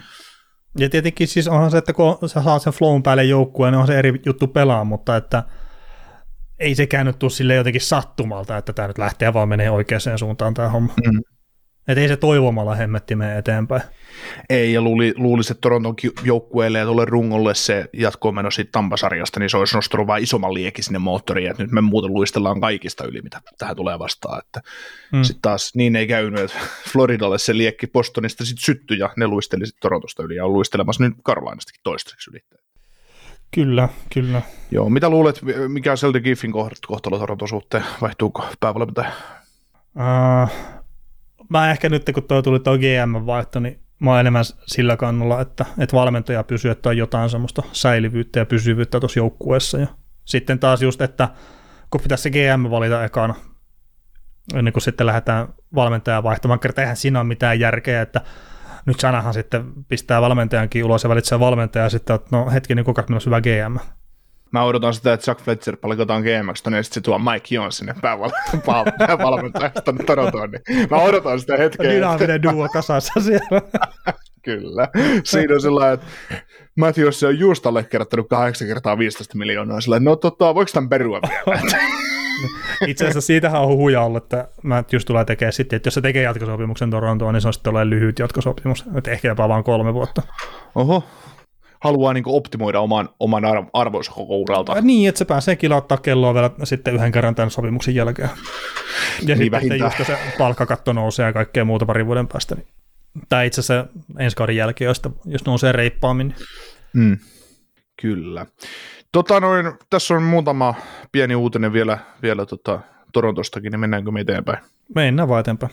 [0.78, 3.86] Ja tietenkin siis onhan se, että kun sä saat sen flown päälle joukkueen, niin on
[3.86, 5.42] se eri juttu pelaa, mutta että
[6.58, 10.54] ei sekään nyt tule sille jotenkin sattumalta, että tämä nyt lähtee vaan menee oikeaan suuntaan
[10.54, 10.92] tämä homma.
[11.06, 11.20] Mm.
[11.88, 13.82] Että ei se toivomalla hemmetti mene eteenpäin.
[14.50, 19.40] Ei, ja luuli, luulisi, että Toronton joukkueelle ja tuolle rungolle se jatko meno siitä Tampasarjasta,
[19.40, 23.04] niin se olisi nostanut vain isomman liekin sinne moottoriin, että nyt me muuten luistellaan kaikista
[23.04, 24.38] yli, mitä tähän tulee vastaan.
[24.38, 24.60] Että
[25.12, 25.22] mm.
[25.22, 26.58] Sitten taas niin ei käynyt, että
[26.92, 31.04] Floridalle se liekki Bostonista sitten syttyi ja ne luisteli sitten Torontosta yli ja on luistelemassa
[31.04, 32.40] nyt Karolainastakin toistaiseksi yli.
[33.54, 34.42] Kyllä, kyllä.
[34.70, 37.84] Joo, mitä luulet, mikä on Selden Giffin kohtalo Toronton suhteen?
[38.00, 39.12] Vaihtuuko päävalmentaja?
[39.96, 40.73] Uh,
[41.48, 45.64] mä ehkä nyt, kun tuo tuli tuo GM-vaihto, niin mä oon enemmän sillä kannalla, että,
[45.78, 49.78] että valmentaja pysyy, että on jotain semmoista säilyvyyttä ja pysyvyyttä tuossa joukkueessa.
[49.78, 49.86] Ja
[50.24, 51.28] sitten taas just, että
[51.90, 53.34] kun pitäisi se GM valita ekana,
[54.54, 58.20] ennen kuin sitten lähdetään valmentajaa vaihtamaan, kertaa eihän siinä ole mitään järkeä, että
[58.86, 62.84] nyt Sanahan sitten pistää valmentajankin ulos ja valitsee valmentaja ja sitten, että no hetki, niin
[62.84, 63.76] kuka on hyvä GM
[64.54, 67.94] mä odotan sitä, että Chuck Fletcher palkataan GMX ja sitten se tuo Mike Jones sinne
[68.98, 71.90] päävalmentajaksi tonne Torontoon, niin mä odotan sitä hetkeä.
[71.90, 73.62] Dynaaminen duo kasassa siellä.
[74.44, 74.88] Kyllä.
[75.24, 76.06] Siinä on sellainen, että
[76.76, 81.60] Matthews on just allekirjoittanut 8 kertaa 15 miljoonaa, sillä no tota, voiko tämän perua vielä?
[82.86, 86.00] Itse asiassa siitähän on huhuja ollut, että mä just tulee tekemään sitten, että jos se
[86.00, 90.22] tekee jatkosopimuksen Torontoon, niin se on sitten lyhyt jatkosopimus, että ehkä jopa vain kolme vuotta.
[90.74, 91.04] Oho,
[91.84, 94.72] haluaa niin optimoida oman, oman arvonsa koko uralta.
[94.72, 98.30] Ja niin, että se pääsee kilauttaa kelloa vielä sitten yhden kerran tämän sopimuksen jälkeen.
[99.26, 102.54] Ja niin sitten just se palkkakatto nousee ja kaikkea muuta parin vuoden päästä.
[102.54, 102.66] Niin.
[103.28, 103.86] Tai itse asiassa
[104.18, 106.34] ensi kauden jälkeen, jos, jos nousee reippaammin.
[106.94, 107.08] Niin.
[107.08, 107.18] Mm.
[108.02, 108.46] Kyllä.
[109.12, 110.74] Tota noin, tässä on muutama
[111.12, 112.80] pieni uutinen vielä, vielä tota,
[113.12, 114.58] Torontostakin, niin mennäänkö me eteenpäin?
[114.94, 115.72] Mennään vaan eteenpäin.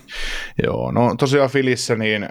[0.64, 2.28] Joo, no tosiaan Filissä niin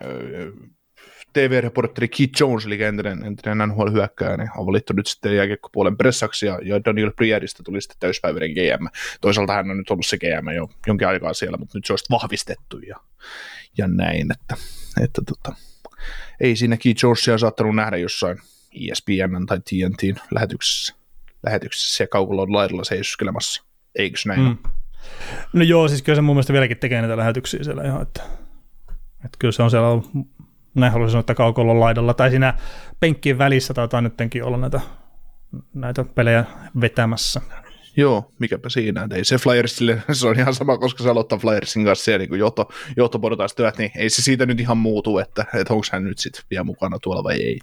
[1.33, 6.59] TV-reportteri Keith Jones, eli entinen, entinen NHL-hyökkääjä, niin on valittu nyt sitten jääkiekkopuolen pressaksi, ja,
[6.62, 8.87] ja Daniel Prieristä tuli sitten täyspäiväinen GM.
[9.20, 12.07] Toisaalta hän on nyt ollut se GM jo jonkin aikaa siellä, mutta nyt se olisi
[12.11, 12.97] vahvistettu ja,
[13.78, 14.57] ja näin, että,
[15.03, 15.57] että tota,
[16.41, 18.39] ei siinä Keith Jonesia saattanut nähdä jossain
[18.72, 20.95] ESPN tai TNTin lähetyksessä,
[21.47, 23.64] lähetyksessä ja kaukolon laidalla seisoskelemassa.
[23.95, 24.57] Eikö näin mm.
[25.53, 28.22] No joo, siis kyllä se mun mielestä vieläkin tekee näitä lähetyksiä siellä ihan, että,
[29.24, 30.11] että kyllä se on siellä ollut
[30.74, 32.54] näin haluaisin sanoa, että kaukolon laidalla, tai siinä
[33.00, 34.80] penkkien välissä taitaa nytkin olla näitä,
[35.74, 36.44] näitä pelejä
[36.80, 37.40] vetämässä.
[37.96, 39.08] Joo, mikäpä siinä.
[39.14, 42.68] Ei se Flyersille, se on ihan sama, koska se aloittaa Flyersin kanssa siellä niin johto,
[42.96, 46.64] johtoportaistyöt, niin ei se siitä nyt ihan muutu, että, että onko hän nyt sitten vielä
[46.64, 47.58] mukana tuolla vai ei.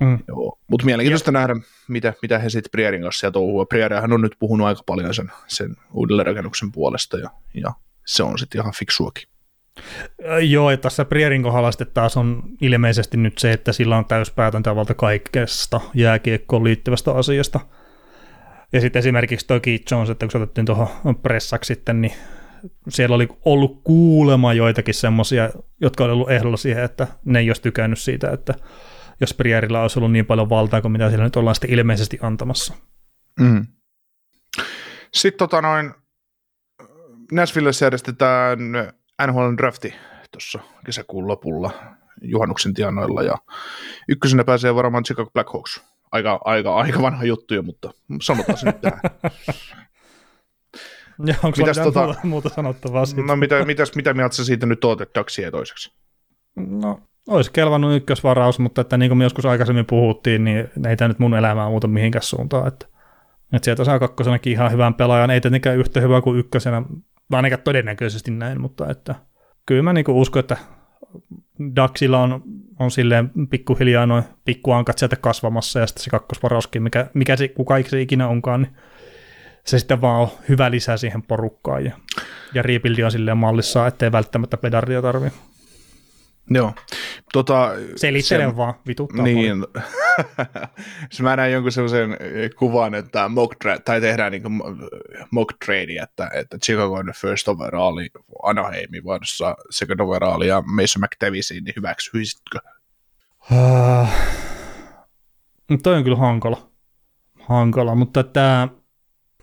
[0.00, 0.18] Mm.
[0.28, 1.32] Joo, mutta mielenkiintoista ja.
[1.32, 1.54] nähdä,
[1.88, 3.66] mitä, mitä he sitten Prierin kanssa siellä touhuu.
[3.66, 7.72] Prierihan on nyt puhunut aika paljon sen, sen uudelleenrakennuksen puolesta, ja, ja
[8.06, 9.28] se on sitten ihan fiksuakin.
[10.48, 14.94] Joo, ja tässä Prierin kohdalla sitten taas on ilmeisesti nyt se, että sillä on täyspäätäntävalta
[14.94, 17.60] kaikkeesta jääkiekkoon liittyvästä asiasta.
[18.72, 22.12] Ja sitten esimerkiksi toi Keith Jones, että kun se otettiin tuohon pressaksi sitten, niin
[22.88, 25.50] siellä oli ollut kuulema joitakin semmoisia,
[25.80, 28.54] jotka oli ollut ehdolla siihen, että ne ei olisi tykännyt siitä, että
[29.20, 32.74] jos Prierillä olisi ollut niin paljon valtaa kuin mitä siellä nyt ollaan sitten ilmeisesti antamassa.
[33.40, 33.66] Mm.
[35.14, 35.94] Sitten tota noin,
[37.32, 38.58] Nashvillessä järjestetään
[39.26, 39.94] NHL drafti
[40.32, 41.70] tuossa kesäkuun lopulla
[42.22, 43.36] juhannuksen tienoilla ja
[44.08, 45.84] ykkösenä pääsee varmaan Chicago Blackhawks.
[46.12, 47.90] Aika, aika, aika vanha juttu jo, mutta
[48.22, 49.00] sanotaan se nyt tähän.
[51.26, 53.22] Ja onko mitäs tota, muuta, sanottavaa siitä?
[53.22, 55.92] No mitä, mitäs, mitä mieltä sä siitä nyt oot, että toiseksi?
[56.56, 61.08] No, olisi kelvannut ykkösvaraus, mutta että niin kuin me joskus aikaisemmin puhuttiin, niin ei tämä
[61.08, 62.68] nyt mun elämää muuta mihinkään suuntaan.
[62.68, 62.86] Että,
[63.52, 66.82] että sieltä saa kakkosenakin ihan hyvän pelaajan, ei tietenkään yhtä hyvä kuin ykkösenä,
[67.32, 69.14] ainakaan todennäköisesti näin, mutta että
[69.66, 70.56] kyllä mä niinku uskon, että
[71.76, 72.42] Daxilla on,
[72.78, 77.74] on silleen pikkuhiljaa noin pikkuankat sieltä kasvamassa ja sitten se kakkosvarauskin, mikä, mikä se, kuka
[77.82, 78.76] se ikinä onkaan, niin
[79.64, 81.92] se sitten vaan on hyvä lisää siihen porukkaan ja,
[82.54, 82.62] ja
[83.04, 85.38] on silleen mallissa, ettei välttämättä pedaria tarvitse.
[86.50, 86.72] Joo.
[87.32, 89.66] Tota, Selittelen se, vaan, vituttaa Niin.
[91.12, 92.16] se mä näin jonkun sellaisen
[92.58, 94.42] kuvan, että mock tra- tai tehdään niin
[95.30, 98.00] mock trade, että, että Chicago on first overall,
[98.42, 102.58] Anaheimin vuodossa second overall ja Mason McDavisin, niin hyväksyisitkö?
[105.70, 106.70] Uh, toi on kyllä hankala.
[107.40, 108.68] Hankala, mutta tämä,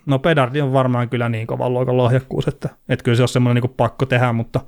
[0.05, 3.63] no Pedardi on varmaan kyllä niin kovan luokan lahjakkuus, että, että kyllä se on semmoinen
[3.63, 4.61] niin pakko tehdä, mutta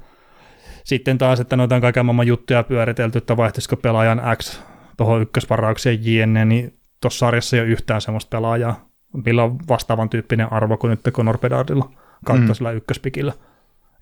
[0.86, 4.62] sitten taas, että noita on kaiken maailman juttuja pyöritelty, että vaihtaisiko pelaajan X
[4.98, 8.90] tuohon ykkösvaraukseen JN, niin tuossa sarjassa ei ole yhtään semmoista pelaajaa,
[9.26, 11.92] millä on vastaavan tyyppinen arvo kuin nyt Conor Bedardilla
[12.26, 12.78] kautta mm.
[12.78, 13.34] ykköspikillä.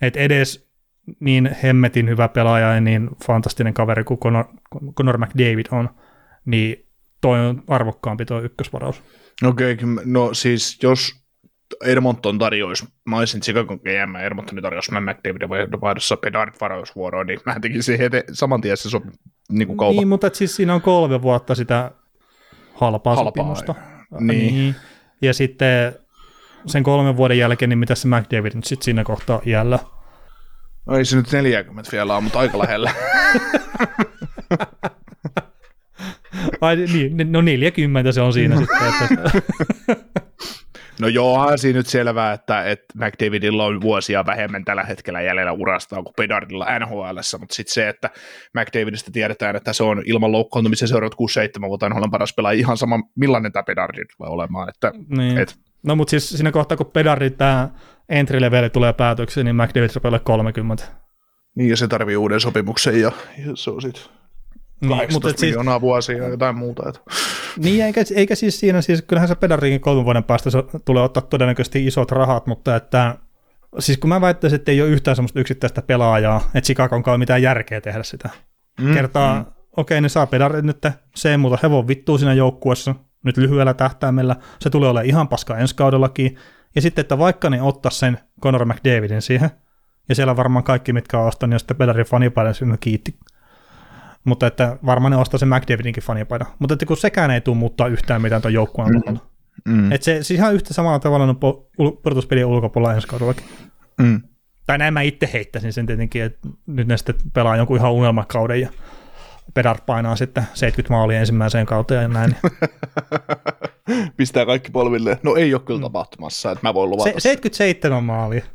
[0.01, 0.69] Et edes
[1.19, 4.45] niin hemmetin hyvä pelaaja ja niin fantastinen kaveri kuin Conor,
[4.97, 5.89] Conor McDavid on,
[6.45, 6.85] niin
[7.21, 9.03] toi on arvokkaampi tuo ykkösvaraus.
[9.43, 11.22] Okei, okay, no siis jos
[11.85, 17.59] Edmonton tarjoisi, mä olisin Chicagon GM, Edmonton tarjoisi mä McDavidin vaihdossa Bedard varausvuoroon, niin mä
[17.59, 19.09] tekisin heti saman tien se sopi
[19.49, 19.99] niin kuin kaupa.
[19.99, 21.91] Niin, mutta siis siinä on kolme vuotta sitä
[22.73, 23.75] halpaa, halpaa sopimusta.
[24.19, 24.55] Niin.
[24.55, 24.75] niin.
[25.21, 25.95] Ja sitten
[26.65, 29.79] sen kolmen vuoden jälkeen, niin mitä se McDavid nyt sitten siinä kohtaa iällä?
[30.85, 32.93] No ei se nyt 40 vielä on, mutta aika lähellä.
[36.61, 38.77] Ai, niin, no 40 se on siinä sitten.
[38.87, 39.41] Että...
[41.03, 46.03] No joo, siinä nyt selvää, että, että McDavidilla on vuosia vähemmän tällä hetkellä jäljellä urastaan
[46.03, 48.09] kuin Pedardilla NHL, mutta sitten se, että
[48.53, 51.13] McDavidista tiedetään, että se on ilman loukkaantumisen seuraavat
[51.61, 54.69] 6-7 vuotta NHL paras pelaaja, ihan sama millainen tämä Pedardi tulee olemaan.
[54.69, 55.37] Että, niin.
[55.37, 55.55] et...
[55.83, 57.69] No mutta siis siinä kohtaa, kun Pedardi tämä
[58.09, 60.83] entry level tulee päätökseen, niin McDavid rupeaa 30.
[61.55, 63.11] Niin, ja se tarvii uuden sopimuksen, ja,
[63.45, 64.03] ja se on sitten
[64.87, 66.89] niin, mutta siis, miljoonaa vuosia ja jotain muuta.
[66.89, 67.01] Että.
[67.57, 71.23] Niin, eikä, eikä siis siinä, siis kyllähän se pedarikin kolmen vuoden päästä se tulee ottaa
[71.23, 73.17] todennäköisesti isot rahat, mutta että
[73.79, 77.41] siis kun mä väittäisin, että ei ole yhtään semmoista yksittäistä pelaajaa, että Chicago onkaan mitään
[77.41, 78.29] järkeä tehdä sitä.
[78.81, 79.39] Mm, Kertaa, mm.
[79.41, 83.73] okei, okay, ne saa pedarit nyt, se ei muuta hevon vittuu siinä joukkuessa, nyt lyhyellä
[83.73, 86.37] tähtäimellä, se tulee olemaan ihan paska ensi kaudellakin,
[86.75, 89.49] ja sitten, että vaikka ne ottaa sen Conor McDavidin siihen,
[90.09, 93.15] ja siellä varmaan kaikki, mitkä on ostanut, ja sitten pedarin fanipaiden sinne kiitti
[94.23, 96.47] mutta että varmaan ne ostaa sen McDavidinkin fanipaidan.
[96.59, 99.17] Mutta että kun sekään ei tule muuttaa yhtään mitään tuon joukkueen mm.
[99.65, 99.91] Mm.
[99.91, 101.39] Että se siis ihan yhtä samalla tavalla on
[102.03, 103.45] pudotuspelien ulkopuolella ensi kaudellakin.
[104.01, 104.21] Mm.
[104.67, 108.61] Tai näin mä itse heittäisin sen tietenkin, että nyt ne sitten pelaa jonkun ihan unelmakauden
[108.61, 108.69] ja
[109.53, 112.35] Pedard painaa sitten 70 maalia ensimmäiseen kauteen ja näin.
[114.17, 115.19] Pistää kaikki polville.
[115.23, 115.83] No ei ole kyllä mm.
[115.83, 117.09] tapahtumassa, että mä voin luvata.
[117.09, 118.45] Se, 77 maalia.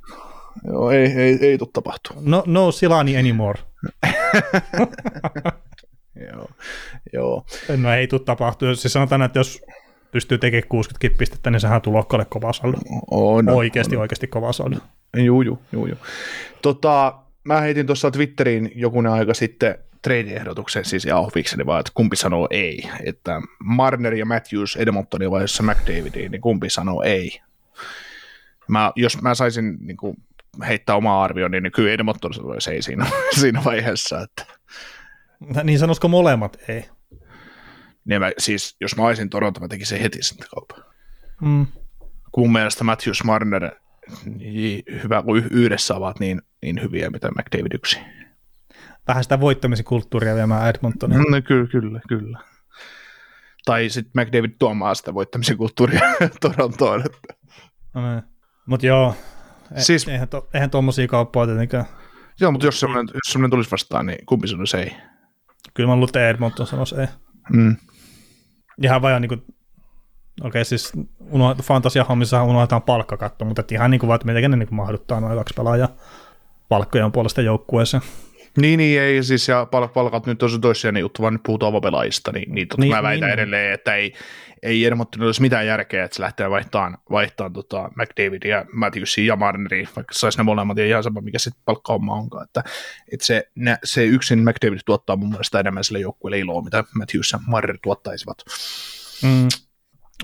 [0.65, 2.17] Joo, ei, ei, ei tule tapahtua.
[2.21, 3.61] No, no Silani anymore.
[6.33, 6.51] joo,
[7.13, 7.47] joo.
[7.77, 8.75] No ei tule tapahtua.
[8.75, 9.63] Siis sanotaan, että jos
[10.11, 12.79] pystyy tekemään 60 pistettä, niin sehän tulokkalle kova saldo.
[13.11, 14.03] On, oikeasti, on.
[14.03, 14.77] oikeasti kova saldo.
[15.17, 15.99] Juu, juu, juu, juu.
[16.63, 21.17] Tota, mä heitin tuossa Twitteriin jokunen aika sitten trade-ehdotuksen, siis ja
[21.67, 22.83] vaan, että kumpi sanoo ei.
[23.05, 27.41] Että Marner ja Matthews Edmontonin vaiheessa McDavidiin, niin kumpi sanoo ei.
[28.69, 30.17] Mä, jos mä saisin niin kuin,
[30.67, 33.07] heittää omaa arvioni, niin kyllä Edmonton olisi ei siinä,
[33.41, 34.21] siinä vaiheessa.
[34.21, 34.47] Että.
[35.65, 36.89] Niin sanoisiko molemmat ei?
[38.05, 40.85] Niin mä, siis, jos mä olisin Toronto, mä tekisin heti sen kaupan.
[41.43, 41.67] Mm.
[42.33, 43.71] Kun mielestä Matthews Marner
[44.27, 47.99] niin hyvä kuin yhdessä ovat niin, niin hyviä, mitä McDavid yksi.
[49.09, 51.21] Vähän sitä voittamisen kulttuuria viemään Edmontoniin.
[51.21, 52.39] No, kyllä, kyllä, kyllä.
[53.65, 56.01] Tai sitten McDavid tuomaan sitä voittamisen kulttuuria
[56.41, 57.01] Torontoon.
[57.01, 57.35] Että.
[57.95, 58.23] No, niin.
[58.67, 59.15] Mutta joo,
[59.75, 61.85] E- siis, eihän, to, eihän tuommoisia kauppaa tietenkään.
[62.41, 64.97] Joo, mutta jos semmoinen, jos semmoinen tulisi vastaan, niin kumpi sanoisi ei?
[65.75, 67.07] Kyllä mä luulen, että Edmonton sanoisi ei.
[67.53, 67.77] Mm.
[68.83, 70.93] Ihan vain niin kuin, okei okay, siis
[71.31, 75.39] unohd, fantasia-hommissa unohdetaan palkkakatto, mutta ihan niin kuin vaan, että miten ne niin mahduttaa noin
[75.39, 75.89] kaksi pelaajaa
[76.69, 78.03] palkkojen puolesta joukkueeseen.
[78.57, 81.71] Niin, niin, ei siis, ja pal- palkat nyt on se toissijainen juttu, vaan nyt puhutaan
[81.71, 84.13] avopelaajista, niin, niin, totta, niin mä väitän niin, edelleen, että ei,
[84.63, 89.89] ei Edmontonilla olisi mitään järkeä, että se lähtee vaihtamaan, vaihtamaan tota McDavidia, Matthewsia ja Marneria,
[89.97, 92.45] vaikka saisi ne molemmat ja ihan sama, mikä sitten palkkahomma onkaan.
[92.45, 92.65] Että,
[93.13, 97.33] että se, ne, se yksin McDavid tuottaa mun mielestä enemmän sille joukkueelle iloa, mitä Matthews
[97.33, 98.45] ja Marner tuottaisivat.
[99.23, 99.49] Mm.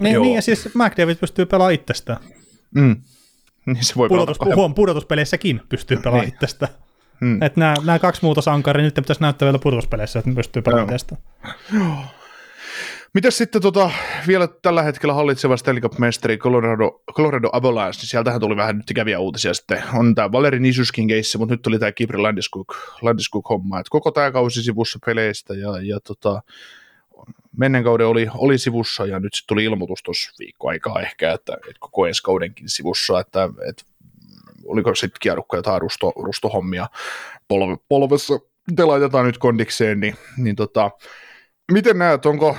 [0.00, 2.18] Niin, niin, ja siis McDavid pystyy pelaamaan itsestään.
[2.74, 2.96] Mm.
[3.66, 6.34] Niin se voi Pudotus, huom, pudotuspeleissäkin pystyy pelaamaan niin.
[6.34, 6.72] itsestään.
[7.20, 7.42] Hmm.
[7.42, 11.16] Että nämä, nämä kaksi muuta sankaria, nyt pitäisi näyttää vielä pudotuspeleissä, että ne pystyy tästä.
[13.14, 13.90] Mitäs sitten tota,
[14.26, 19.18] vielä tällä hetkellä hallitseva Stanley Cup-mestari Colorado, Colorado Avalanche, niin sieltähän tuli vähän nyt ikäviä
[19.18, 19.82] uutisia sitten.
[19.92, 24.10] On tämä Valeri Nisyskin keissi, mutta nyt tuli tämä Kibri Landeskog, Landeskog homma, että koko
[24.10, 26.42] tämä kausi sivussa peleistä ja, ja tota,
[27.56, 31.54] menneen kauden oli, oli sivussa ja nyt sitten tuli ilmoitus tuossa viikko aikaa ehkä, että,
[31.54, 33.84] että koko ensi kaudenkin sivussa, että, että
[34.66, 36.86] oliko sitten kierrukka jotain rusto, rustohommia
[37.48, 38.34] polve, polvessa,
[38.76, 40.90] te laitetaan nyt kondikseen, niin, niin tota,
[41.72, 42.56] miten näet, onko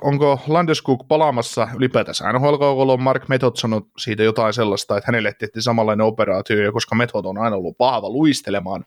[0.00, 5.62] onko Landeskuk palaamassa ylipäätänsä NHL on Mark Method sanonut siitä jotain sellaista, että hänelle tehtiin
[5.62, 8.84] samanlainen operaatio, ja koska Method on aina ollut pahava luistelemaan,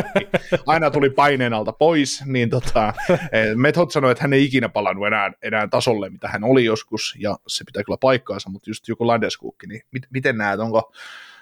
[0.66, 2.94] aina tuli paineen alta pois, niin tota,
[3.32, 7.14] eh, Method sanoi, että hän ei ikinä palannut enää, enää tasolle, mitä hän oli joskus,
[7.18, 10.92] ja se pitää kyllä paikkaansa, mutta just joku Landeskuk, niin mit, miten näet, onko,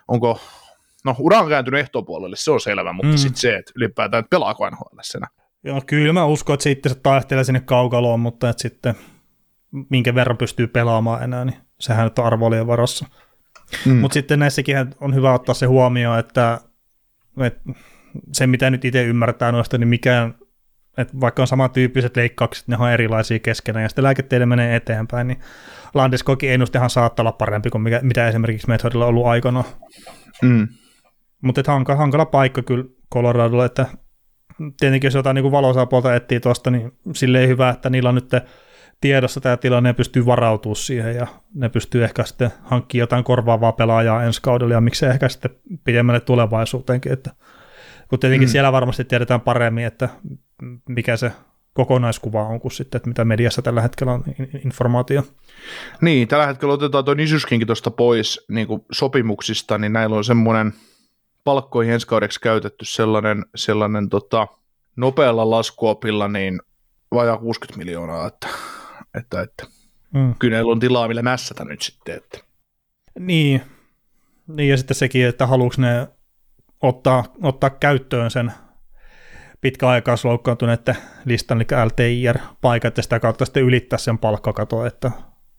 [0.09, 0.41] onko
[1.05, 3.17] no ura on kääntynyt ehtopuolelle, se on selvä, mutta mm.
[3.17, 5.27] sitten se, että ylipäätään että pelaako NHL senä.
[5.65, 8.95] Joo, kyllä mä uskon, että sitten se taistelee sinne kaukaloon, mutta että sitten
[9.91, 13.07] minkä verran pystyy pelaamaan enää, niin sehän nyt on arvoilien varassa.
[13.87, 13.97] Mm.
[13.97, 16.61] Mutta sitten näissäkin on hyvä ottaa se huomioon, että,
[17.41, 17.61] että
[18.33, 20.35] se mitä nyt itse ymmärtää noista, niin mikään,
[20.99, 25.41] että vaikka on samantyyppiset leikkaukset, ne on erilaisia keskenään, ja sitten lääketiede menee eteenpäin, niin
[25.95, 29.65] Landeskokin ennustehan saattaa olla parempi kuin mikä, mitä esimerkiksi Methodilla on ollut aikana.
[30.43, 30.69] Mm.
[31.43, 32.85] Mutta hankala, hankala paikka kyllä
[33.15, 33.87] Coloradolle, että
[34.81, 38.31] tietenkin jos jotain niin valoisaa puolta etsii tuosta, niin silleen hyvä, että niillä on nyt
[39.01, 43.73] tiedossa tämä tilanne ja pystyy varautumaan siihen ja ne pystyy ehkä sitten hankkimaan jotain korvaavaa
[43.73, 45.51] pelaajaa ensi kaudella ja miksei ehkä sitten
[45.85, 47.31] pidemmälle tulevaisuuteenkin, että
[48.09, 48.51] kun tietenkin mm.
[48.51, 50.09] siellä varmasti tiedetään paremmin, että
[50.89, 51.33] mikä se
[51.75, 54.25] kokonaiskuva on kuin sitten, että mitä mediassa tällä hetkellä on
[54.65, 55.23] informaatio.
[56.01, 60.73] Niin, tällä hetkellä otetaan tuo Nisuskinkin tuosta pois niin kuin sopimuksista, niin näillä on semmoinen–
[61.45, 64.49] palkkoihin ensi kaudeksi käytetty sellainen, sellainen tota,
[64.97, 66.61] nopealla laskuopilla niin
[67.15, 68.49] vajaa 60 miljoonaa, että,
[69.19, 69.67] että, että
[70.15, 70.35] mm.
[70.39, 72.17] kyllä on tilaa, millä mässätä nyt sitten.
[72.17, 72.39] Että.
[73.19, 73.61] Niin.
[74.47, 76.09] niin, ja sitten sekin, että haluatko ne
[76.81, 78.53] ottaa, ottaa käyttöön sen
[79.65, 85.11] pitkäaikaisloukkaantuneiden listan, eli LTIR-paikat, ja sitä kautta sitten ylittää sen palkkakato, että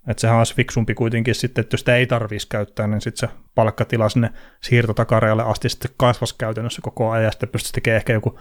[0.07, 3.35] että sehän olisi fiksumpi kuitenkin sitten, että jos sitä ei tarvitsisi käyttää, niin sitten se
[3.55, 4.29] palkkatila sinne
[4.61, 8.39] siirtotakarealle asti sitten kasvaisi käytännössä koko ajan, ja sitten pystyisi tekemään ehkä joku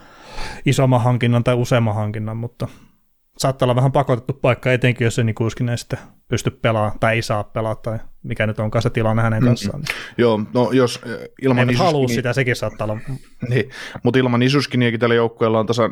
[0.67, 2.69] isomman hankinnan tai useamman hankinnan, mutta
[3.39, 7.23] saattaa olla vähän pakotettu paikka, etenkin jos se Nikuskin ei sitten pysty pelaamaan tai ei
[7.23, 9.81] saa pelata tai mikä nyt onkaan se tilanne hänen kanssaan.
[9.81, 10.15] Mm-hmm.
[10.19, 11.13] Joo, no jos äh,
[11.43, 13.01] ilman Ei halua sitä, sekin saattaa olla.
[13.49, 13.71] Niin,
[14.03, 15.91] mutta ilman Nisuskiniakin tällä joukkueella on tasa,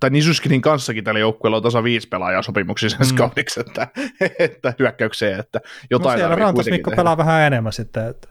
[0.00, 3.16] tai Nisuskinin kanssakin tällä joukkueella on tasa viisi pelaajaa sopimuksissa mm.
[3.16, 3.88] kaudiksi, että,
[4.38, 5.60] että hyökkäykseen, että
[5.90, 8.06] jotain no siellä Rantas Mikko pelaa vähän enemmän sitten.
[8.06, 8.28] Että.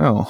[0.00, 0.26] Joo.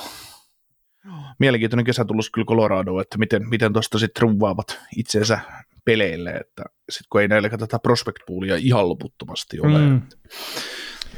[1.39, 5.39] Mielenkiintoinen kesä tullut kyllä Colorado, että miten, miten tuosta sitten ruuvaavat itseensä
[5.85, 9.79] peleille, että sitten kun ei näillä tätä prospect poolia ihan loputtomasti ole.
[9.79, 9.97] Mm.
[9.97, 10.17] Että,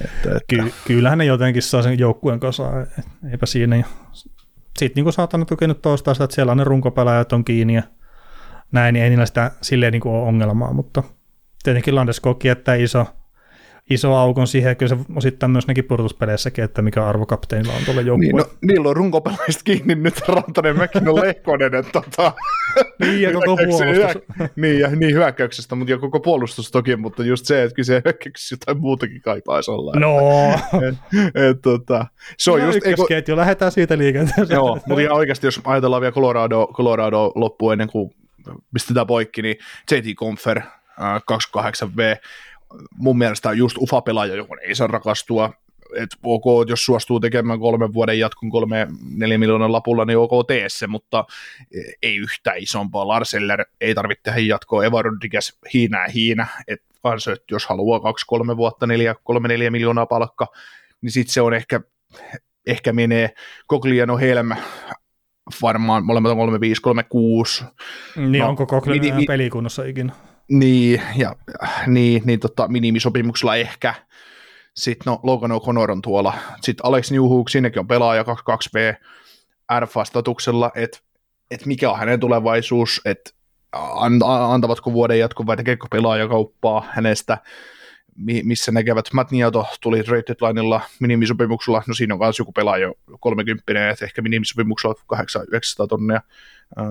[0.04, 0.40] että, että.
[0.48, 2.70] Ky- kyllähän ne jotenkin saa sen joukkueen kanssa,
[3.30, 3.84] eipä siinä.
[4.78, 7.82] Sitten niin saatan tukenut toistaa sitä, että siellä on ne runkopelaajat on kiinni ja
[8.72, 11.02] näin, niin ei niillä sitä silleen niin ole ongelmaa, mutta
[11.62, 13.06] tietenkin Landeskog jättää iso
[13.90, 17.84] iso aukon siihen, ja kyllä se osittain myös näki purtuspeleissäkin, että mikä arvo kapteenilla on
[17.84, 18.42] tuolla joukkueella.
[18.42, 22.32] Niin, no, niillä on runkopelaajista kiinni nyt Rantanen, Mäkinen, Lehkonen, että tota,
[23.00, 23.80] niin, ja koko puolustus.
[23.80, 24.08] Hyö,
[24.56, 28.02] niin, ja, niin, hyökkäyksestä, mutta ja koko puolustus toki, mutta just se, että kyllä se
[28.04, 29.92] hyökkäyksessä jotain muutakin kaipaisi olla.
[29.96, 30.18] No!
[30.88, 30.94] et,
[31.34, 32.06] et, tota,
[32.38, 32.76] se on no, just...
[32.76, 34.56] Ykkösketju, lähdetään siitä liikenteeseen.
[34.56, 38.10] Joo, mutta ihan oikeasti, jos ajatellaan vielä Colorado, Colorado loppuun ennen kuin
[38.72, 39.56] pistetään poikki, niin
[39.90, 40.60] JT Confer,
[40.98, 42.16] 28V,
[42.96, 45.52] mun mielestä on just ufa-pelaaja, johon ei saa rakastua,
[45.96, 48.86] että ok, jos suostuu tekemään kolmen vuoden jatkun kolme
[49.16, 51.24] neljä miljoonan lapulla, niin ok, tee se, mutta
[52.02, 53.08] ei yhtään isompaa.
[53.08, 56.86] Larseller ei tarvitse tehdä jatkoa, Eva Rodriguez hiinää hiinä, että
[57.50, 60.46] jos haluaa kaksi, kolme vuotta, neljä, kolme, neljä miljoonaa palkka,
[61.00, 61.80] niin sitten se on ehkä,
[62.66, 63.34] ehkä menee
[63.70, 64.50] Cogliano Helm
[65.62, 67.64] varmaan molemmat on 35, 36.
[68.16, 70.12] Niin no, onko Cogliano pelikunnossa ikinä?
[70.48, 71.36] Niin, ja
[71.86, 73.94] niin, niin tota, minimisopimuksella ehkä.
[74.74, 76.34] Sitten no, Logan O'Connor on tuolla.
[76.60, 79.06] Sitten Alex Newhook, sinnekin on pelaaja 22V
[79.80, 80.98] RFA-statuksella, että
[81.50, 83.30] et mikä on hänen tulevaisuus, että
[84.48, 87.38] antavatko vuoden jatko vai tekeekö pelaajakauppaa hänestä,
[88.16, 89.12] missä näkevät.
[89.12, 94.22] Matt Niato tuli trade deadlineilla minimisopimuksella, no siinä on myös joku pelaaja 30, että ehkä
[94.22, 96.20] minimisopimuksella 800 tonnia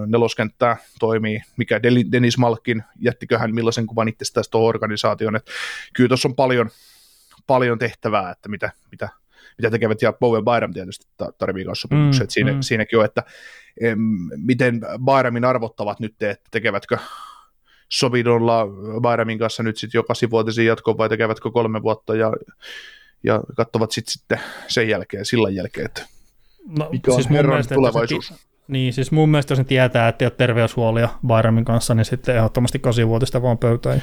[0.07, 5.51] neloskenttää toimii, mikä Dennis Malkin, jättiköhän millaisen kuvan itse tästä tuohon organisaation, että
[5.93, 6.69] kyllä tuossa on paljon,
[7.47, 9.09] paljon tehtävää, että mitä, mitä,
[9.57, 11.07] mitä tekevät, ja Bowen Byram tietysti
[11.37, 12.61] tarvii myös sopimukset, mm, siinä, mm.
[12.61, 13.23] siinäkin on, että
[13.81, 13.99] em,
[14.37, 16.97] miten Byramin arvottavat nyt, että tekevätkö
[17.89, 18.67] sovidolla
[19.01, 22.31] Byramin kanssa nyt sitten jo kasivuotisen jatkoon vai tekevätkö kolme vuotta ja,
[23.23, 26.05] ja katsovat sitten sitten sen jälkeen, sillan jälkeen, että
[26.79, 28.27] no, mikä siis on herran tulevaisuus.
[28.27, 28.35] Se,
[28.67, 32.35] niin, siis mun mielestä jos ne tietää, että ei ole terveyshuolia Byramin kanssa, niin sitten
[32.35, 34.01] ehdottomasti kasivuotista vaan pöytään.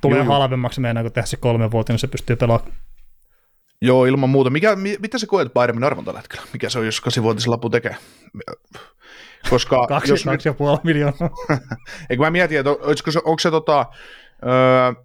[0.00, 0.26] Tulee Joo.
[0.26, 2.72] halvemmaksi meidän, kun tehdä se kolme vuotta, niin se pystyy pelaamaan
[3.82, 4.50] Joo, ilman muuta.
[4.50, 6.46] Mikä, mitä sä koet Bayernin arvon tällä hetkellä?
[6.52, 7.96] Mikä se on, jos kasivuotisen lappu tekee?
[9.50, 11.30] Koska kaksi, jos kaksi ja puoli miljoonaa.
[12.10, 13.86] Eikö mä mietin, että olisiko se, onko se tota,
[14.46, 15.02] öö,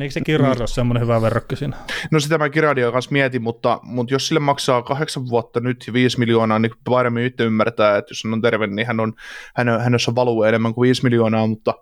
[0.00, 1.76] Eikö se Girard ole semmoinen hyvä verrokki siinä?
[2.10, 5.92] No sitä mä Girardia kanssa mietin, mutta, mutta jos sille maksaa kahdeksan vuotta nyt ja
[5.92, 9.12] viisi miljoonaa, niin paremmin itse ymmärtää, että jos hän on terve, niin hän on,
[9.56, 11.74] hän, hänessä valuu enemmän kuin viisi miljoonaa, mutta,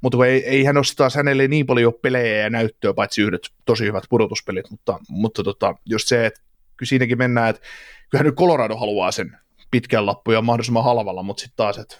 [0.00, 3.84] mutta ei, ei hän ole taas hänelle niin paljon pelejä ja näyttöä, paitsi yhdet tosi
[3.84, 6.40] hyvät pudotuspelit, mutta, mutta tota, just se, että
[6.76, 7.62] kyllä siinäkin mennään, että
[8.10, 9.38] kyllähän nyt Colorado haluaa sen
[9.70, 11.96] pitkän lappu ja mahdollisimman halvalla, mutta sitten taas, että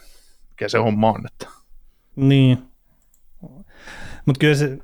[0.51, 1.27] mikä se homma on.
[1.27, 1.47] Että.
[2.17, 2.59] Niin.
[4.27, 4.79] Mutta kyllä se,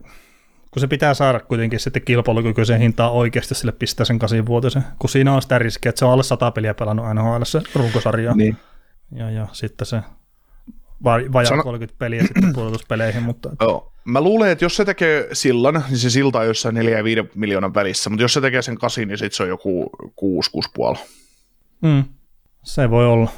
[0.71, 5.35] kun se pitää saada kuitenkin sitten kilpailukykyisen hintaa oikeasti sille pistää sen vuotisen, kun siinä
[5.35, 8.35] on sitä riskiä, että se on alle sata peliä pelannut NHL se runkosarja.
[8.35, 8.57] Niin.
[9.15, 10.03] Ja, ja sitten se
[11.05, 11.63] vajaa Sano...
[11.63, 13.23] 30 peliä sitten pudotuspeleihin.
[13.23, 13.51] Mutta...
[13.61, 13.93] Joo.
[14.05, 17.21] Mä luulen, että jos se tekee sillan, niin se silta on jossain 4 ja 5
[17.35, 20.51] miljoonan välissä, mutta jos se tekee sen kasin, niin sitten se on joku 6,
[20.95, 20.99] 6,5.
[21.83, 22.05] Mm.
[22.65, 23.31] Se voi olla.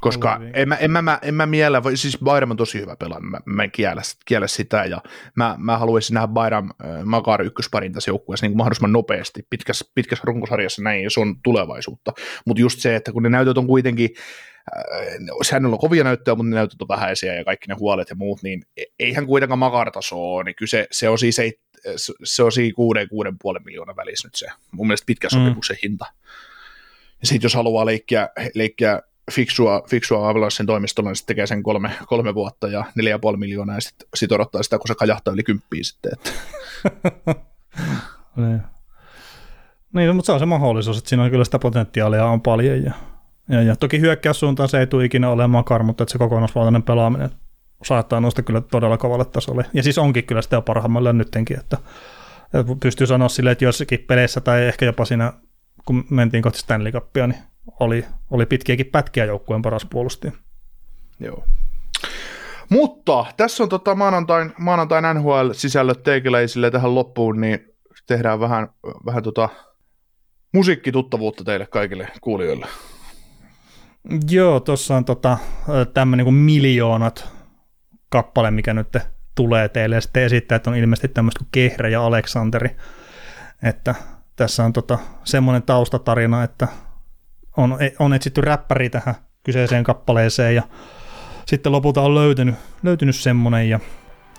[0.00, 3.40] Koska en mä, en, mä, en mä miellä, siis Bayram on tosi hyvä pelaaja, mä,
[3.44, 5.02] mä en kiellä, kiellä sitä, ja
[5.36, 10.22] mä, mä haluaisin nähdä Bayram äh, Makar ykkösparin tässä joukkueessa niin mahdollisimman nopeasti, pitkässä, pitkässä
[10.26, 12.12] runkosarjassa näin, ja se on tulevaisuutta.
[12.46, 14.10] Mutta just se, että kun ne näytöt on kuitenkin,
[14.76, 15.06] äh,
[15.42, 18.42] sehän on kovia näyttöjä, mutta ne näytöt on vähäisiä ja kaikki ne huolet ja muut,
[18.42, 21.52] niin e, eihän kuitenkaan Makar-taso ole, niin kyllä se, se on siis, ei,
[22.24, 25.38] se on siis kuuden, kuuden puolen miljoonan välissä nyt se, mun mielestä pitkä mm.
[25.38, 25.80] sopimuksen mm.
[25.82, 26.06] hinta.
[27.22, 31.90] Ja sitten jos haluaa leikkiä, leikkiä fiksua, fiksua Avalanchen toimistolla, niin sitten tekee sen kolme,
[32.06, 35.34] kolme vuotta ja neljä ja puoli miljoonaa, ja sitten sit odottaa sitä, kun se kajahtaa
[35.34, 36.12] yli kymppiin sitten.
[36.12, 36.30] Että.
[38.36, 38.60] niin.
[39.92, 42.92] niin, mutta se on se mahdollisuus, että siinä on kyllä sitä potentiaalia on paljon, ja,
[43.48, 47.30] ja, ja toki hyökkäyssuuntaan se ei tule ikinä olemaan kar, mutta että se kokonaisvaltainen pelaaminen
[47.84, 49.64] saattaa nousta kyllä todella kovalle tasolle.
[49.74, 51.78] Ja siis onkin kyllä sitä parhaimmalla nyttenkin, että,
[52.80, 55.32] pystyy sanoa silleen, että jossakin peleissä tai ehkä jopa siinä,
[55.86, 57.38] kun mentiin kohti Stanley Cupia, niin
[57.80, 60.32] oli, oli pitkiäkin pätkiä joukkueen paras puolustaja.
[61.20, 61.44] Joo.
[62.68, 67.74] Mutta tässä on tota maanantain, maanantain NHL-sisällöt teikiläisille tähän loppuun, niin
[68.06, 68.68] tehdään vähän,
[69.06, 69.48] vähän tota
[70.52, 72.66] musiikkituttavuutta teille kaikille kuulijoille.
[74.30, 75.38] Joo, tuossa on tota,
[75.94, 77.28] tämmöinen kuin miljoonat
[78.08, 78.96] kappale, mikä nyt
[79.34, 82.76] tulee teille, ja sitten esittää, että on ilmeisesti tämmöistä kuin Kehre ja Aleksanteri,
[83.62, 83.94] että
[84.36, 86.68] tässä on tota, semmoinen taustatarina, että
[87.56, 90.62] on, on etsitty räppäri tähän kyseiseen kappaleeseen ja
[91.46, 93.80] sitten lopulta on löytynyt, löytynyt semmonen ja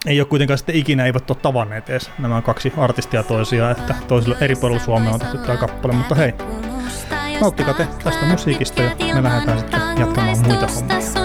[0.06, 4.38] ei ole kuitenkaan sitten ikinä eivät ole tavanneet edes nämä kaksi artistia toisiaan, että toisilla
[4.42, 6.34] eri puolilla Suomea on tehty tämä kappale, mutta hei,
[7.42, 11.23] nauttikaa te tästä musiikista ja me lähdetään sitten jatkamaan muita hommia.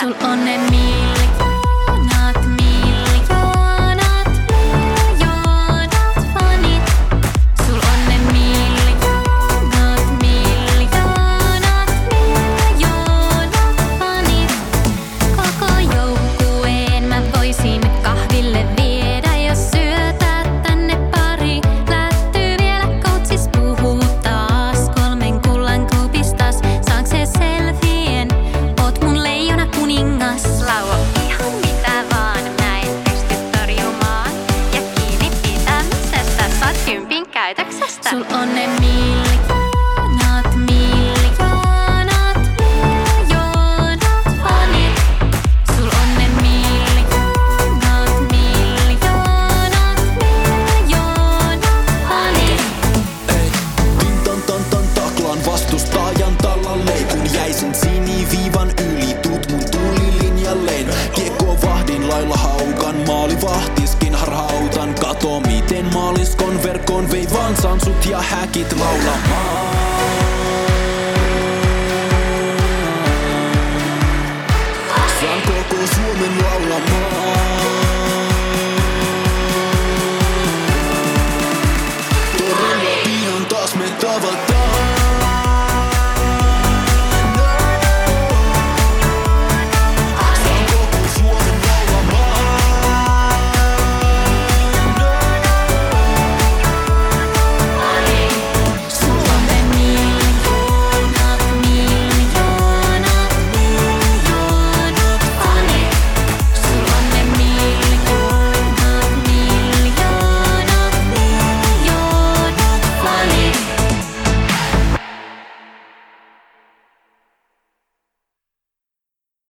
[0.00, 1.17] Sul on ne